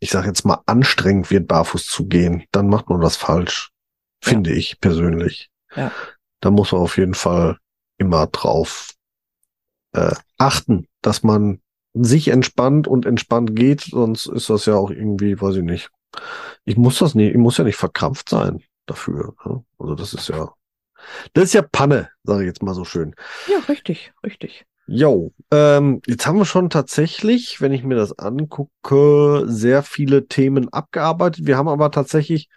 [0.00, 3.70] ich sag jetzt mal, anstrengend wird, barfuß zu gehen, dann macht man das falsch.
[4.24, 4.30] Ja.
[4.30, 5.50] Finde ich persönlich.
[5.74, 5.92] Ja.
[6.40, 7.58] Da muss man auf jeden Fall
[7.98, 8.94] immer drauf
[9.92, 11.60] äh, achten, dass man
[11.94, 15.90] sich entspannt und entspannt geht, sonst ist das ja auch irgendwie, weiß ich nicht.
[16.64, 19.34] Ich muss das nicht, ich muss ja nicht verkrampft sein dafür.
[19.44, 19.64] Ne?
[19.78, 20.52] Also das ist ja,
[21.32, 23.14] das ist ja Panne, sage ich jetzt mal so schön.
[23.48, 24.66] Ja, richtig, richtig.
[24.90, 30.72] Jo, ähm, jetzt haben wir schon tatsächlich, wenn ich mir das angucke, sehr viele Themen
[30.72, 31.46] abgearbeitet.
[31.46, 32.48] Wir haben aber tatsächlich,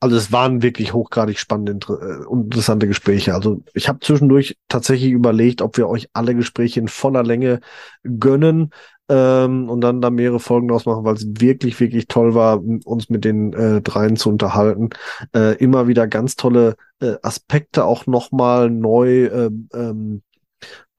[0.00, 3.34] also es waren wirklich hochgradig spannende inter äh, und interessante Gespräche.
[3.34, 7.60] Also ich habe zwischendurch tatsächlich überlegt, ob wir euch alle Gespräche in voller Länge
[8.02, 8.72] gönnen
[9.08, 13.08] ähm, und dann da mehrere Folgen draus machen, weil es wirklich, wirklich toll war, uns
[13.10, 14.90] mit den äh, dreien zu unterhalten.
[15.34, 20.22] Äh, immer wieder ganz tolle äh, Aspekte auch nochmal neu äh, ähm,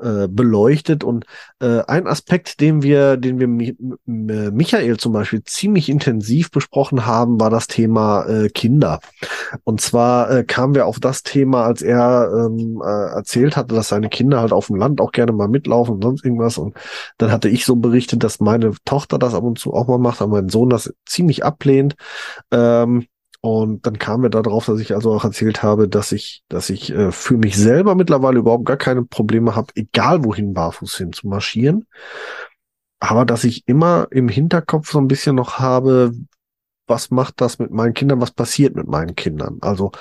[0.02, 1.26] äh, beleuchtet und
[1.60, 7.06] äh, ein Aspekt, den wir, den wir Mi äh, Michael zum Beispiel ziemlich intensiv besprochen
[7.06, 9.00] haben, war das Thema äh, Kinder.
[9.64, 13.90] Und zwar äh, kamen wir auf das Thema, als er ähm, äh, erzählt hatte, dass
[13.90, 16.58] seine Kinder halt auf dem Land auch gerne mal mitlaufen und sonst irgendwas.
[16.58, 16.76] Und
[17.18, 20.22] dann hatte ich so berichtet, dass meine Tochter das ab und zu auch mal macht,
[20.22, 21.96] aber mein Sohn das ziemlich ablehnt.
[22.52, 23.06] Ähm,
[23.46, 26.94] und dann kamen wir darauf, dass ich also auch erzählt habe, dass ich, dass ich
[26.94, 31.28] äh, für mich selber mittlerweile überhaupt gar keine Probleme habe, egal wohin barfuß hin zu
[31.28, 31.86] marschieren.
[33.02, 36.14] Aber dass ich immer im Hinterkopf so ein bisschen noch habe,
[36.88, 39.58] was macht das mit meinen Kindern, was passiert mit meinen Kindern?
[39.60, 39.92] Also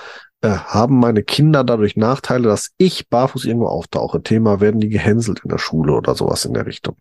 [0.40, 4.22] äh, haben meine Kinder dadurch Nachteile, dass ich barfuß irgendwo auftauche?
[4.22, 6.94] Thema, werden die gehänselt in der Schule oder sowas in der Richtung?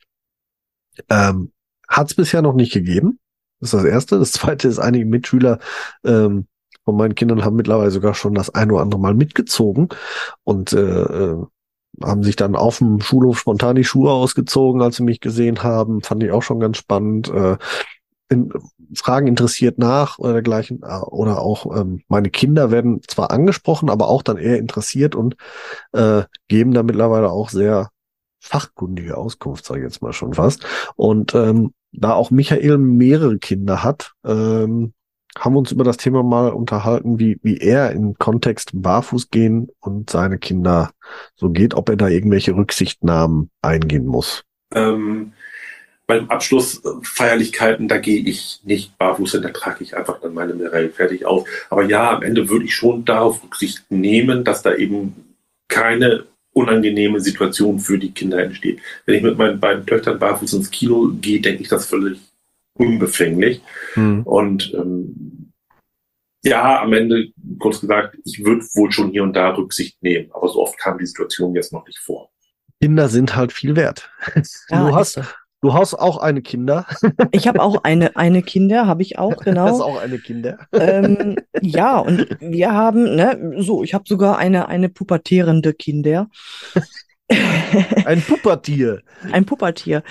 [1.07, 1.51] Ähm,
[1.87, 3.19] Hat es bisher noch nicht gegeben.
[3.61, 4.19] Das ist das Erste.
[4.19, 5.59] Das Zweite ist, einige Mitschüler
[6.03, 6.47] ähm,
[6.83, 9.89] von meinen Kindern haben mittlerweile sogar schon das ein oder andere Mal mitgezogen
[10.43, 11.37] und äh, äh,
[12.01, 16.01] haben sich dann auf dem Schulhof spontan die Schuhe ausgezogen, als sie mich gesehen haben.
[16.01, 17.29] Fand ich auch schon ganz spannend.
[17.29, 17.57] Äh,
[18.29, 18.51] in,
[18.95, 20.81] Fragen interessiert nach oder dergleichen.
[20.83, 25.35] Äh, Oder auch ähm, meine Kinder werden zwar angesprochen, aber auch dann eher interessiert und
[25.93, 27.89] äh, geben da mittlerweile auch sehr
[28.39, 30.65] fachkundige Auskunft, sage ich jetzt mal schon fast.
[30.95, 34.93] Und ähm, da auch Michael mehrere Kinder hat, ähm,
[35.37, 39.69] haben wir uns über das Thema mal unterhalten, wie, wie er im Kontext Barfuß gehen
[39.79, 40.91] und seine Kinder
[41.35, 44.43] so geht, ob er da irgendwelche Rücksichtnahmen eingehen muss.
[44.73, 45.31] Ähm,
[46.05, 50.89] beim Abschlussfeierlichkeiten, da gehe ich nicht barfuß hin, da trage ich einfach dann meine Mireille
[50.89, 51.47] fertig auf.
[51.69, 55.35] Aber ja, am Ende würde ich schon darauf Rücksicht nehmen, dass da eben
[55.69, 58.79] keine unangenehme Situation für die Kinder entsteht.
[59.05, 62.19] Wenn ich mit meinen beiden Töchtern barfuß ins Kino gehe, denke ich das völlig
[62.73, 63.61] unbefänglich.
[64.25, 65.51] Und ähm,
[66.43, 70.47] ja, am Ende, kurz gesagt, ich würde wohl schon hier und da Rücksicht nehmen, aber
[70.49, 72.31] so oft kam die Situation jetzt noch nicht vor.
[72.81, 74.09] Kinder sind halt viel wert.
[74.69, 75.21] Ja, du, hast, so.
[75.61, 76.85] Du hast auch eine Kinder.
[77.31, 79.83] Ich habe auch eine, eine Kinder, habe ich auch, Du hast genau.
[79.83, 80.57] auch eine Kinder.
[80.73, 86.27] ähm, ja, und wir haben, ne, so, ich habe sogar eine, eine pubertierende Kinder.
[88.05, 89.01] Ein Puppertier.
[89.31, 90.03] Ein Pubertier.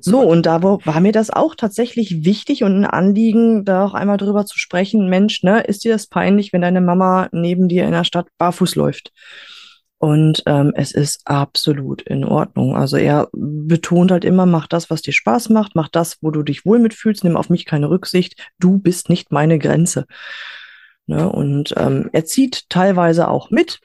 [0.00, 4.18] So, und da war mir das auch tatsächlich wichtig und ein Anliegen, da auch einmal
[4.18, 5.08] drüber zu sprechen.
[5.08, 8.74] Mensch, ne, ist dir das peinlich, wenn deine Mama neben dir in der Stadt barfuß
[8.74, 9.12] läuft?
[9.98, 12.76] Und ähm, es ist absolut in Ordnung.
[12.76, 16.42] Also er betont halt immer, mach das, was dir Spaß macht, mach das, wo du
[16.42, 18.50] dich wohl mitfühlst, nimm auf mich keine Rücksicht.
[18.58, 20.04] Du bist nicht meine Grenze.
[21.06, 21.28] Ne?
[21.30, 23.80] Und ähm, er zieht teilweise auch mit.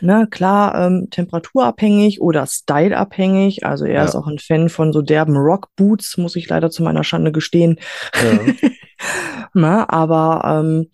[0.00, 3.64] Ne, klar, ähm, temperaturabhängig oder styleabhängig.
[3.64, 4.04] Also er Ja.
[4.04, 7.78] ist auch ein Fan von so derben Rockboots, muss ich leider zu meiner Schande gestehen.
[8.16, 8.38] Ja.
[9.54, 10.90] Na, aber ähm,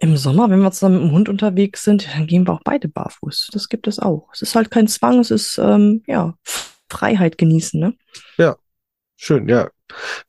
[0.00, 2.88] im Sommer, wenn wir zusammen mit dem Hund unterwegs sind, dann gehen wir auch beide
[2.88, 3.50] barfuß.
[3.52, 4.28] Das gibt es auch.
[4.32, 6.34] Es ist halt kein Zwang, es ist ähm, ja
[6.88, 7.94] Freiheit genießen, ne?
[9.22, 9.68] Schön, ja.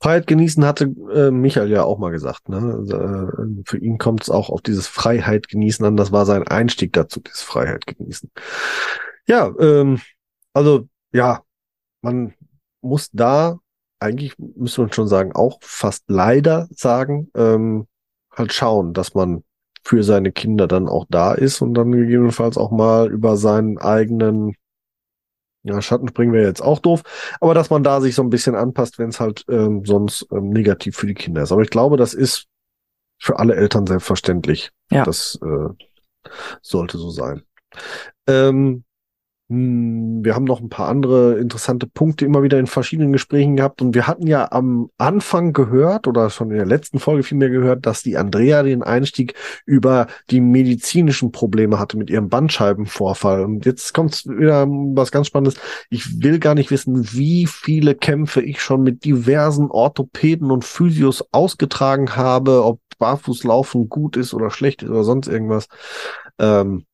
[0.02, 2.50] Freiheit genießen hatte äh, Michael ja auch mal gesagt.
[2.50, 2.58] Ne?
[2.58, 5.96] Also, äh, für ihn kommt es auch auf dieses Freiheit genießen an.
[5.96, 8.30] Das war sein Einstieg dazu, dieses Freiheit genießen.
[9.26, 9.98] Ja, ähm,
[10.52, 11.40] also ja,
[12.02, 12.34] man
[12.82, 13.60] muss da
[13.98, 17.86] eigentlich, müsste man schon sagen, auch fast leider sagen, ähm,
[18.30, 19.42] halt schauen, dass man
[19.84, 24.54] für seine Kinder dann auch da ist und dann gegebenenfalls auch mal über seinen eigenen
[25.64, 27.02] Ja, Schattenspringen wäre jetzt auch doof,
[27.40, 30.50] aber dass man da sich so ein bisschen anpasst, wenn es halt ähm, sonst ähm,
[30.50, 31.52] negativ für die Kinder ist.
[31.52, 32.46] Aber ich glaube, das ist
[33.18, 34.72] für alle Eltern selbstverständlich.
[34.90, 35.04] Ja.
[35.04, 35.68] Das äh,
[36.62, 37.42] sollte so sein.
[38.26, 38.84] Ähm, hm,
[39.52, 43.94] wir haben noch ein paar andere interessante Punkte immer wieder in verschiedenen Gesprächen gehabt und
[43.94, 48.02] wir hatten ja am Anfang gehört oder schon in der letzten Folge vielmehr gehört, dass
[48.02, 49.34] die Andrea den Einstieg
[49.66, 55.60] über die medizinischen Probleme hatte mit ihrem Bandscheibenvorfall und jetzt kommt wieder was ganz Spannendes.
[55.90, 61.24] Ich will gar nicht wissen, wie viele Kämpfe ich schon mit diversen Orthopäden und Physios
[61.30, 65.66] ausgetragen habe, ob Barfußlaufen gut ist oder schlecht ist oder sonst irgendwas.
[66.38, 66.86] Ähm,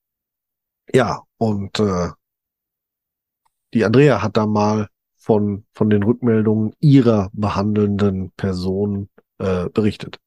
[0.93, 2.09] ja, und äh,
[3.75, 9.09] die Andrea hat da mal von, von den Rückmeldungen ihrer behandelnden Person
[9.39, 10.19] äh, berichtet.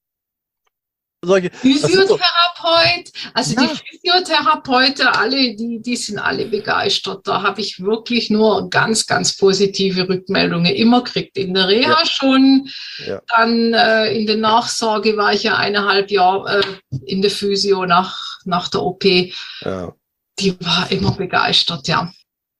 [1.23, 3.67] Solche, Physiotherapeut, also Ja.
[3.67, 7.27] die Physiotherapeuten, alle, die, die sind alle begeistert.
[7.27, 11.37] Da habe ich wirklich nur ganz, ganz positive Rückmeldungen immer gekriegt.
[11.37, 12.05] In der Reha Ja.
[12.05, 12.67] schon,
[13.05, 13.21] Ja.
[13.35, 18.39] dann äh, in der Nachsorge war ich ja eineinhalb Jahre äh, in der Physio nach,
[18.45, 19.03] nach der OP.
[19.05, 19.93] ja,
[20.39, 22.11] Die war immer begeistert, ja.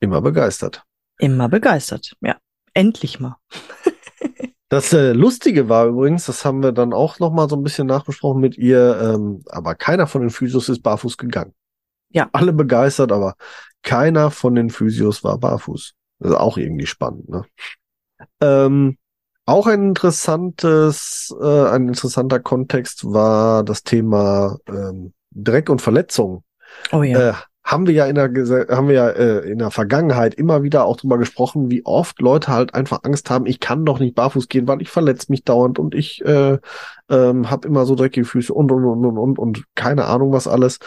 [0.02, 0.84] Immer begeistert.
[1.18, 2.14] Immer begeistert.
[2.20, 2.38] Ja.
[2.74, 3.38] Endlich mal.
[4.72, 7.88] Das äh, Lustige war übrigens, das haben wir dann auch noch mal so ein bisschen
[7.88, 11.54] nachbesprochen mit ihr, ähm, aber keiner von den Physios ist barfuß gegangen.
[12.08, 12.30] Ja.
[12.32, 13.36] Alle begeistert, aber
[13.84, 15.94] keiner von den Physios war barfuß.
[16.20, 17.44] Das ist auch irgendwie spannend, ne?
[18.40, 18.98] Ähm,
[19.46, 26.46] auch ein interessantes, äh, ein interessanter Kontext war das Thema ähm, Dreck und Verletzungen.
[26.94, 27.32] Oh ja.
[27.32, 27.34] Äh,
[27.72, 28.26] haben wir ja in der
[28.70, 32.50] haben wir ja äh, in der Vergangenheit immer wieder auch drüber gesprochen, wie oft Leute
[32.50, 35.80] halt einfach Angst haben, ich kann doch nicht barfuß gehen, weil ich verletze mich dauernd
[35.80, 36.58] und ich äh,
[37.10, 40.48] ähm, habe immer so dreckige Füße und und und und und und keine Ahnung was
[40.48, 40.80] alles.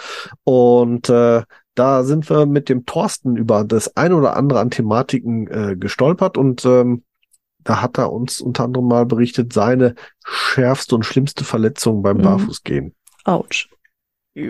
[0.44, 1.42] Und äh,
[1.74, 6.36] da sind wir mit dem Thorsten über das ein oder andere an Thematiken äh, gestolpert
[6.36, 7.02] und ähm,
[7.64, 12.22] da hat er uns unter anderem mal berichtet, seine schärfste und schlimmste Verletzung beim Mhm.
[12.22, 12.94] Barfußgehen.
[13.24, 13.70] Autsch.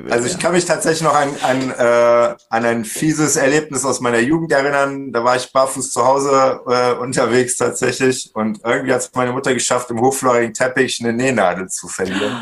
[0.09, 4.19] Also ich kann mich tatsächlich noch an, an, äh, an ein fieses Erlebnis aus meiner
[4.19, 5.13] Jugend erinnern.
[5.13, 9.53] Da war ich barfuß zu Hause äh, unterwegs tatsächlich und irgendwie hat es meine Mutter
[9.53, 12.35] geschafft, im hochflorigen Teppich eine Nähnadel zu verlieren.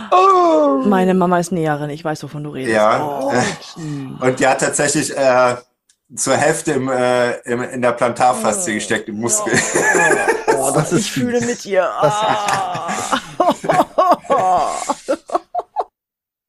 [0.88, 2.74] Meine Mama ist Näherin, ich weiß, wovon du redest.
[2.74, 3.20] Ja.
[3.20, 3.32] Oh.
[4.24, 5.56] Und die hat tatsächlich äh,
[6.14, 9.52] zur Hälfte im, äh, im, in der Plantarfaszie gesteckt, im Muskel.
[10.58, 11.88] Oh, das ist ich fühle mit ihr.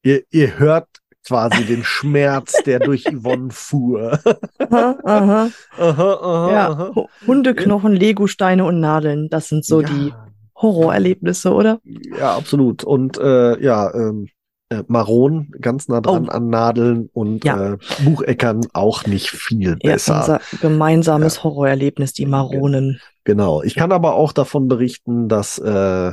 [0.04, 0.86] Ihr, ihr hört
[1.26, 4.18] quasi den Schmerz, der durch Yvonne fuhr.
[4.58, 5.48] aha, aha.
[5.78, 6.90] aha, aha, Ja, aha.
[6.94, 9.88] Hu- Hundeknochen, Legosteine und Nadeln, das sind so Ja.
[9.88, 10.12] die
[10.60, 11.80] Horrorerlebnisse, oder?
[11.84, 12.84] Ja, absolut.
[12.84, 14.28] Und äh, ja, ähm,
[14.68, 16.32] äh, Maron ganz nah dran Oh.
[16.32, 17.72] an Nadeln und Ja.
[17.74, 20.20] äh, Bucheckern auch nicht viel Ja, besser.
[20.20, 23.00] unser gemeinsames Horrorerlebnis, die Maronen.
[23.24, 23.62] Genau.
[23.62, 26.12] Ich kann aber auch davon berichten, dass äh,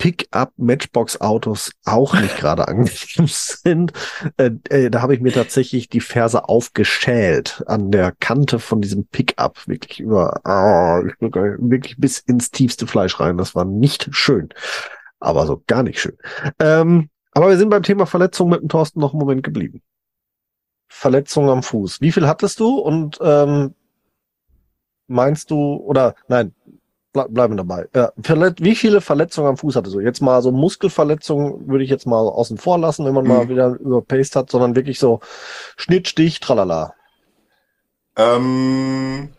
[0.00, 2.88] Pickup-Matchbox-Autos auch nicht gerade angenehm
[3.28, 3.92] sind.
[4.38, 9.06] Äh, äh, da habe ich mir tatsächlich die Ferse aufgeschält an der Kante von diesem
[9.06, 9.68] Pickup.
[9.68, 13.36] Wirklich über, drück wirklich bis ins tiefste Fleisch rein.
[13.36, 14.48] Das war nicht schön.
[15.20, 16.16] Aber so gar nicht schön.
[16.58, 19.82] Ähm, aber wir sind beim Thema Verletzung mit dem Thorsten noch einen Moment geblieben.
[20.88, 22.00] Verletzung am Fuß.
[22.00, 23.74] Wie viel hattest du und ähm,
[25.06, 26.54] meinst du, oder nein,
[27.12, 27.88] ble bleiben dabei.
[27.94, 30.00] Ja, verlet wie viele Verletzungen am Fuß hattest du?
[30.00, 33.48] Jetzt mal so Muskelverletzungen würde ich jetzt mal außen vor lassen, wenn man mal Mhm.
[33.48, 35.20] wieder überpaced hat, sondern wirklich so
[35.76, 36.94] Schnitt, Stich, tralala.
[38.16, 39.30] Ähm,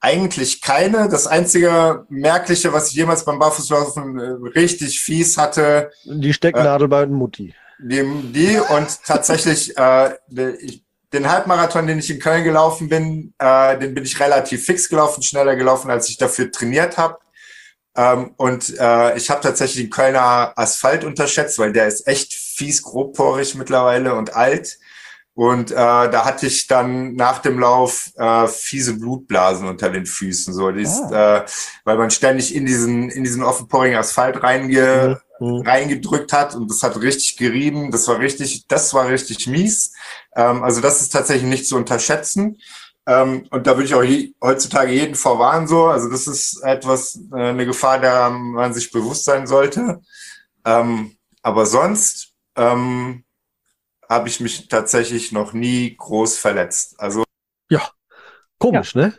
[0.00, 1.08] eigentlich keine.
[1.08, 7.06] Das einzige Merkliche, was ich jemals beim Barfußlaufen äh, richtig fies hatte, Die Stecknadel bei
[7.06, 7.54] Mutti.
[7.78, 10.14] die, die und tatsächlich äh,
[10.60, 14.88] ich, den Halbmarathon, den ich in Köln gelaufen bin, äh, den bin ich relativ fix
[14.88, 17.18] gelaufen, schneller gelaufen, als ich dafür trainiert habe.
[17.96, 22.82] Ähm, und äh, ich habe tatsächlich den Kölner Asphalt unterschätzt, weil der ist echt fies
[22.82, 24.78] grobporig mittlerweile und alt.
[25.34, 30.52] Und äh, da hatte ich dann nach dem Lauf äh, fiese Blutblasen unter den Füßen,
[30.52, 31.42] so, die ist, äh,
[31.84, 35.62] weil man ständig in diesen in diesen offenporigen Asphalt reinge Mhm.
[35.62, 37.90] reingedrückt hat und das hat richtig gerieben.
[37.90, 39.94] Das war richtig, das war richtig mies.
[40.36, 42.58] Ähm, also das ist tatsächlich nicht zu unterschätzen.
[43.06, 45.86] Ähm, und da würde ich auch je, heutzutage jeden vorwarnen so.
[45.86, 50.00] Also das ist etwas, äh, eine Gefahr, der man sich bewusst sein sollte.
[50.64, 53.24] Ähm, aber sonst ähm,
[54.08, 56.96] habe ich mich tatsächlich noch nie groß verletzt.
[56.98, 57.24] Also
[58.58, 59.14] Komisch, ne?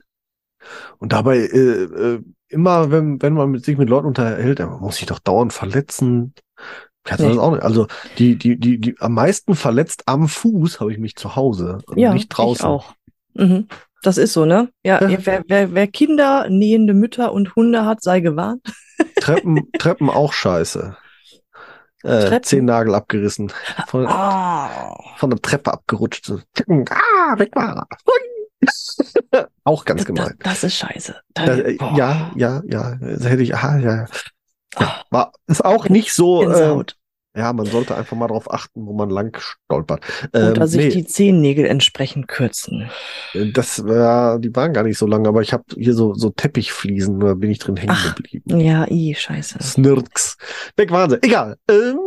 [1.00, 4.98] Und dabei äh, äh, immer, wenn, wenn man mit sich mit Leuten unterhält, man muss
[4.98, 6.34] sich doch dauernd verletzen.
[7.10, 7.30] Hatte Nee.
[7.30, 7.64] das auch nicht.
[7.64, 7.88] Also
[8.20, 11.98] die, die, die, die am meisten verletzt am Fuß habe ich mich zu Hause, und
[11.98, 12.62] Ja, nicht draußen.
[12.62, 12.94] ich auch.
[13.34, 13.68] Mhm.
[14.04, 14.70] Das ist so, ne?
[14.84, 15.18] Ja, Ja.
[15.26, 18.62] wer, wer, wer Kinder, nähende Mütter und Hunde hat, sei gewarnt.
[19.20, 20.96] Treppen, Treppen auch scheiße.
[22.04, 22.42] Äh?
[22.42, 23.52] Zehennagel abgerissen.
[23.88, 24.98] Von, Ah.
[25.18, 26.32] von der Treppe abgerutscht.
[26.90, 27.88] Ah, weg war
[29.32, 29.48] er.
[29.64, 30.36] Auch ganz Das, gemein.
[30.40, 31.16] das ist scheiße.
[31.34, 32.96] Da- Das, äh, ja, ja, ja.
[33.00, 34.06] Das hätte ich, ah, ja, ja.
[34.80, 35.02] ja.
[35.10, 36.84] War, ist auch nicht so, äh,
[37.38, 40.04] ja, man sollte einfach mal drauf achten, wo man lang stolpert.
[40.34, 42.90] Oder Ähm, sich nee, die Zehennägel entsprechend kürzen.
[43.54, 47.20] das war, die waren gar nicht so lang, aber ich habe hier so, so Teppichfliesen,
[47.22, 48.16] da bin ich drin hängen Ach.
[48.16, 48.60] geblieben.
[48.60, 49.60] Ja, i, scheiße.
[49.64, 50.36] Snirks.
[50.76, 51.20] Weg waren sie.
[51.22, 51.56] Egal.
[51.70, 52.00] Ähm,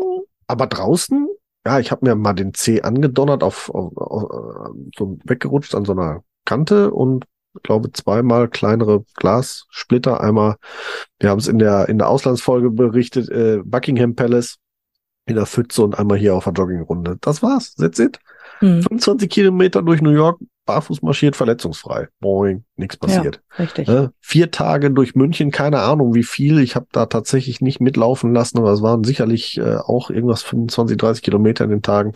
[0.47, 1.27] aber draußen,
[1.67, 5.87] ja, ich habe mir mal den C angedonnert, auf, auf, auf äh, so weggerutscht an
[5.87, 7.25] so einer Kante und
[7.63, 10.21] glaube zweimal kleinere Glassplitter.
[10.21, 10.57] Einmal,
[11.21, 14.57] wir haben es in der in der Auslandsfolge berichtet, äh, Buckingham Palace
[15.27, 17.17] in der Pfütze und einmal hier auf der Joggingrunde.
[17.21, 17.75] Das war's.
[17.77, 18.19] That's it.
[18.59, 22.09] Hm, 25 Kilometer durch New York, barfuß marschiert, verletzungsfrei.
[22.21, 23.41] Boing, nichts passiert.
[23.59, 23.89] richtig.
[23.89, 24.13] Ne?
[24.21, 26.59] Vier Tage durch München, keine Ahnung wie viel.
[26.61, 30.97] Ich habe da tatsächlich nicht mitlaufen lassen, aber es waren sicherlich äh, auch irgendwas 25,
[30.99, 32.13] 30 Kilometer in den Tagen.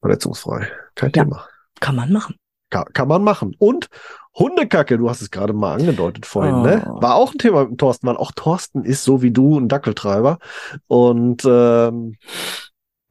[0.00, 0.68] Verletzungsfrei.
[0.94, 1.24] Kein Ja.
[1.24, 1.48] Thema.
[1.80, 2.36] Kann man machen.
[2.70, 3.54] Kann, kann man machen.
[3.58, 3.88] Und
[4.36, 6.62] Hundekacke, du hast es gerade mal angedeutet vorhin, Oh.
[6.62, 6.82] ne?
[7.00, 10.38] War auch ein Thema mit Thorsten, weil auch Thorsten ist so wie du ein Dackeltreiber.
[10.88, 12.16] Und ähm,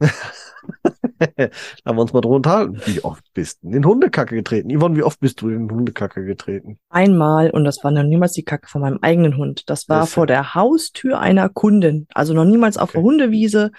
[0.00, 1.48] da
[1.86, 2.80] haben wir uns mal drüber unterhalten.
[2.86, 4.76] Wie oft bist du in Hundekacke getreten?
[4.76, 6.78] Yvonne, wie oft bist du in Hundekacke getreten?
[6.90, 9.68] Einmal, und das war noch niemals die Kacke von meinem eigenen Hund.
[9.70, 12.06] Das war Das vor der Haustür einer Kundin.
[12.14, 13.08] Also noch niemals auf der Okay.
[13.08, 13.72] Hundewiese,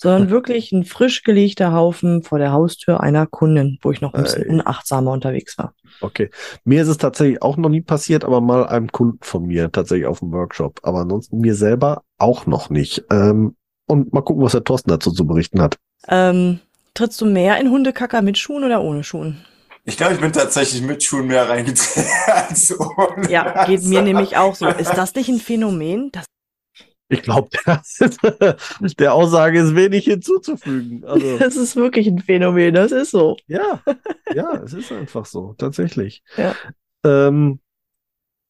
[0.00, 4.22] sondern wirklich ein frisch gelegter Haufen vor der Haustür einer Kundin, wo ich noch ein
[4.22, 4.48] bisschen Ey.
[4.48, 5.74] unachtsamer unterwegs war.
[6.00, 6.30] Okay.
[6.64, 10.06] Mir ist es tatsächlich auch noch nie passiert, aber mal einem Kunden von mir tatsächlich
[10.06, 10.80] auf dem Workshop.
[10.84, 13.04] Aber ansonsten mir selber auch noch nicht.
[13.10, 15.76] Ähm, und mal gucken, was der Thorsten dazu zu berichten hat.
[16.08, 16.60] Ähm,
[16.94, 19.44] trittst du mehr in Hundekacker mit Schuhen oder ohne Schuhen?
[19.84, 23.30] Ich glaube, ich bin tatsächlich mit Schuhen mehr reingetreten als ohne.
[23.30, 24.66] Ja, geht mir nämlich auch so.
[24.66, 26.10] Ist das nicht ein Phänomen?
[26.12, 26.24] Das,
[27.10, 27.48] Ich glaube,
[28.98, 31.04] der Aussage ist wenig hinzuzufügen.
[31.04, 33.36] Also, das ist wirklich ein Phänomen, das ist so.
[33.48, 33.82] ja,
[34.32, 36.22] ja, es ist einfach so, tatsächlich.
[36.36, 36.54] Ja.
[37.04, 37.58] Ähm,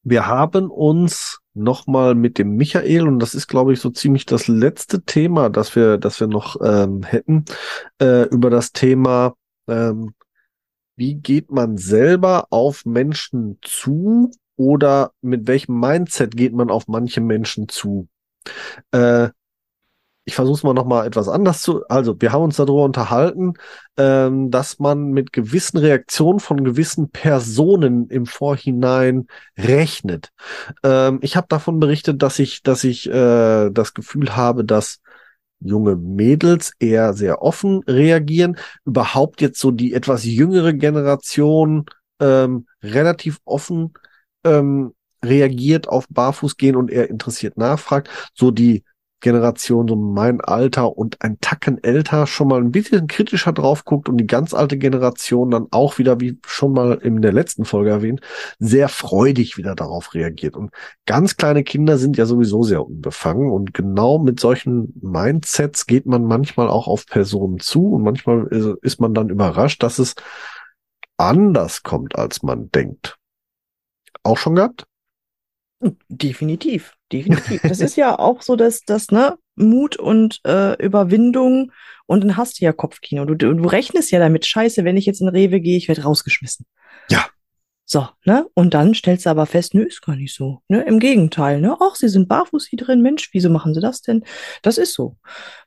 [0.03, 4.47] wir haben uns nochmal mit dem Michael, und das ist, glaube ich, so ziemlich das
[4.47, 7.47] letzte Thema, das wir, das wir noch ähm, hätten,
[8.01, 9.35] äh, über das Thema,
[9.69, 10.15] ähm,
[10.97, 17.23] wie geht man selber auf Menschen zu oder mit welchem Mindset geht man auf manche
[17.23, 18.07] Menschen zu?
[18.93, 19.31] Äh,
[20.25, 21.85] ich versuche es mal nochmal etwas anders zu.
[21.89, 23.55] Also, wir haben uns darüber unterhalten,
[23.97, 29.27] ähm, dass man mit gewissen Reaktionen von gewissen Personen im Vorhinein
[29.59, 30.31] rechnet.
[30.85, 35.01] Ähm, ich habe davon berichtet, dass ich, dass ich äh, das Gefühl habe, dass
[35.59, 41.87] junge Mädels eher sehr offen reagieren, überhaupt jetzt so die etwas jüngere Generation
[42.21, 43.95] ähm, relativ offen
[44.45, 48.85] ähm, reagiert auf Barfußgehen und eher interessiert nachfragt, so die
[49.21, 54.09] Generation, so mein Alter und ein Tacken älter schon mal ein bisschen kritischer drauf guckt
[54.09, 57.91] und die ganz alte Generation dann auch wieder, wie schon mal in der letzten Folge
[57.91, 58.21] erwähnt,
[58.59, 60.57] sehr freudig wieder darauf reagiert.
[60.57, 60.71] Und
[61.07, 66.25] ganz kleine Kinder sind ja sowieso sehr unbefangen und genau mit solchen Mindsets geht man
[66.25, 68.47] manchmal auch auf Personen zu und manchmal
[68.83, 70.15] ist man dann überrascht, dass es
[71.19, 73.19] anders kommt, als man denkt.
[74.23, 74.87] Auch schon gehabt?
[76.09, 77.63] Definitiv, definitiv.
[77.63, 81.73] Das ist ja auch so, dass das, ne, Mut und äh, Überwindung
[82.07, 83.25] und dann hast du ja Kopfkino.
[83.25, 86.67] Du, du, rechnest ja damit, scheiße, wenn ich jetzt in Rewe gehe, ich werde rausgeschmissen.
[87.09, 87.27] Ja.
[87.85, 88.47] So, ne?
[88.55, 90.63] Und dann stellst du aber fest, nö, ist gar nicht so.
[90.69, 90.83] Ne?
[90.83, 91.77] Im Gegenteil, ne?
[91.81, 94.25] Ach, sie sind barfuß hier drin, Mensch, wieso machen sie das denn?
[94.63, 95.17] Das ist so.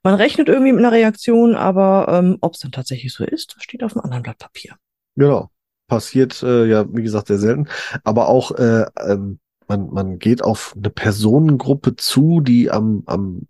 [0.03, 3.64] Man rechnet irgendwie mit einer Reaktion, aber ähm, ob es dann tatsächlich so ist, das
[3.64, 4.76] steht auf einem anderen Blatt Papier.
[5.16, 5.49] Genau.
[5.88, 7.68] Passiert äh, ja, wie gesagt, sehr selten.
[8.05, 9.39] Aber auch äh, ähm,
[9.78, 13.48] man, man geht auf eine Personengruppe zu, die am, am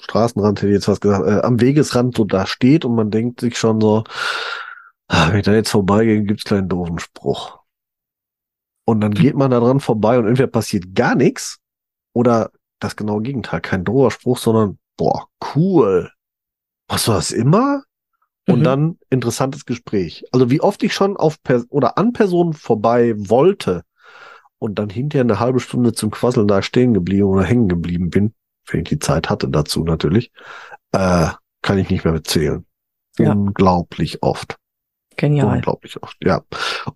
[0.00, 3.40] Straßenrand, hätte ich jetzt was gesagt, äh, am Wegesrand so da steht und man denkt
[3.40, 4.04] sich schon so,
[5.08, 7.58] ah, wenn ich da jetzt vorbeigehe, gibt's keinen doofen Spruch.
[8.84, 11.58] Und dann geht man da dran vorbei und entweder passiert gar nichts
[12.14, 12.50] oder
[12.80, 16.10] das genaue Gegenteil, kein doofer Spruch, sondern boah, cool.
[16.88, 17.82] Machst du das immer?
[18.46, 18.64] Und Mhm.
[18.64, 20.24] dann interessantes Gespräch.
[20.32, 23.82] Also wie oft ich schon auf per oder an Personen vorbei wollte
[24.58, 28.34] und dann hinterher eine halbe Stunde zum Quasseln da stehen geblieben oder hängen geblieben bin,
[28.66, 30.32] wenn ich die Zeit hatte dazu natürlich,
[30.92, 31.28] äh,
[31.62, 32.64] kann ich nicht mehr erzählen.
[33.18, 33.32] Ja.
[33.32, 34.56] Unglaublich oft.
[35.16, 35.56] Genial.
[35.56, 36.42] Unglaublich oft, ja.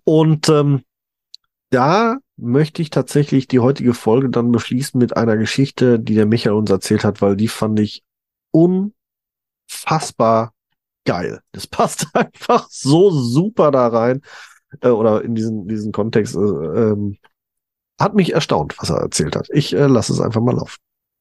[0.03, 0.83] Und ähm,
[1.69, 6.55] da möchte ich tatsächlich die heutige Folge dann beschließen mit einer Geschichte, die der Michael
[6.55, 8.03] uns erzählt hat, weil die fand ich
[8.51, 10.53] unfassbar
[11.05, 11.41] geil.
[11.51, 14.21] Das passt einfach so super da rein.
[14.81, 17.17] äh, oder in diesen, diesen Kontext, äh, ähm,
[18.03, 19.47] hat mich erstaunt, was er erzählt hat.
[19.51, 20.77] Ich äh, lasse es einfach mal laufen.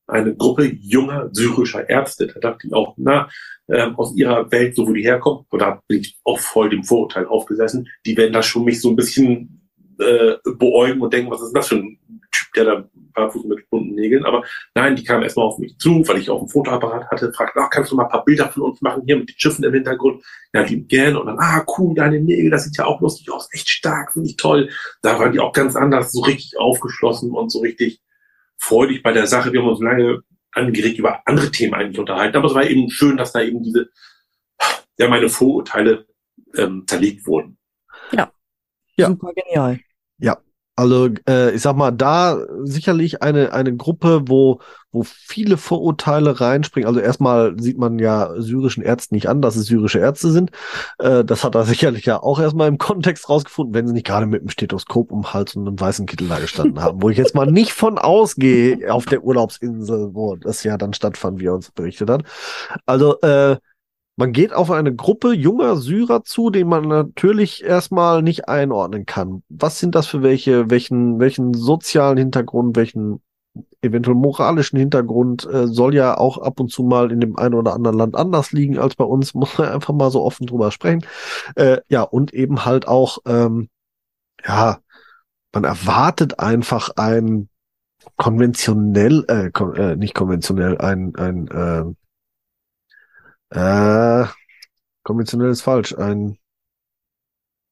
[0.07, 3.29] Eine Gruppe junger syrischer Ärzte, da dachte ich auch, na,
[3.69, 6.85] ähm, aus ihrer Welt, so wo die herkommen, und da bin ich auch voll dem
[6.85, 11.43] Vorurteil aufgesessen, die werden da schon mich so ein bisschen äh, beäugen und denken, was
[11.43, 11.99] ist das für ein
[12.55, 14.25] der da barfuß mit bunten Nägeln.
[14.25, 14.45] Aber
[14.75, 17.71] nein, die kamen erstmal auf mich zu, weil ich auch einen Fotoapparat hatte, fragten, ach,
[17.71, 20.23] kannst du mal ein paar Bilder von uns machen, hier mit den Schiffen im Hintergrund?
[20.53, 21.21] Ja, lieb gerne.
[21.21, 24.29] Und dann, ah, cool, deine Nägel, das sieht ja auch lustig aus, echt stark, finde
[24.29, 24.71] ich toll.
[25.03, 28.01] Da waren die auch ganz anders, so richtig aufgeschlossen und so richtig
[28.59, 29.53] freudig bei der Sache.
[29.53, 30.23] Wir haben uns lange
[30.53, 32.37] angeregt über andere Themen eigentlich unterhalten.
[32.37, 33.91] Aber es war eben schön, dass da eben diese,
[34.99, 36.07] ja, meine Vorurteile
[36.55, 37.59] ähm, zerlegt wurden.
[38.13, 38.31] Ja.
[38.97, 39.09] Ja.
[39.09, 39.81] Super genial.
[40.19, 40.39] Ja,
[40.83, 44.59] also äh, ich sag mal, da sicherlich eine, eine Gruppe, wo,
[44.91, 46.89] wo viele Vorurteile reinspringen.
[46.89, 50.51] Also erstmal sieht man ja syrischen Ärzten nicht an, dass es syrische Ärzte sind.
[50.99, 54.27] Äh, das hat er sicherlich ja auch erstmal im Kontext rausgefunden, wenn sie nicht gerade
[54.27, 57.37] mit einem Stethoskop um Hals und einem weißen Kittel da gestanden haben, wo ich jetzt
[57.37, 61.71] mal nicht von ausgehe auf der Urlaubsinsel, wo das ja dann stattfand, wie er uns
[61.71, 62.25] berichtet hat.
[62.87, 63.57] Also äh,
[64.17, 69.43] man geht auf eine Gruppe junger Syrer zu, den man natürlich erstmal nicht einordnen kann.
[69.49, 73.23] Was sind das für welche, welchen, welchen sozialen Hintergrund, welchen
[73.83, 77.75] eventuell moralischen Hintergrund äh, soll ja auch ab und zu mal in dem einen oder
[77.75, 81.05] anderen Land anders liegen als bei uns, muss man einfach mal so offen drüber sprechen.
[81.57, 83.69] Äh, ja, und eben halt auch, ähm,
[84.47, 84.79] ja,
[85.53, 87.49] man erwartet einfach ein
[88.17, 91.85] konventionell, äh, kon äh nicht konventionell, ein, ein äh,
[93.55, 94.27] äh,
[95.03, 95.95] konventionell ist falsch.
[95.97, 96.39] Ein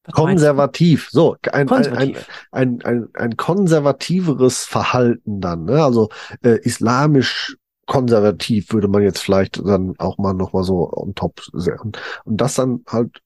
[0.04, 1.08] Was konservativ.
[1.10, 2.26] So, ein, Konservativ.
[2.50, 5.64] Ein, ein, ein, ein konservativeres Verhalten dann.
[5.64, 5.82] Ne?
[5.82, 6.08] Also
[6.42, 7.56] äh, islamisch
[7.86, 11.92] konservativ würde man jetzt vielleicht dann auch mal noch mal so on top sehen.
[12.24, 13.20] Und das dann halt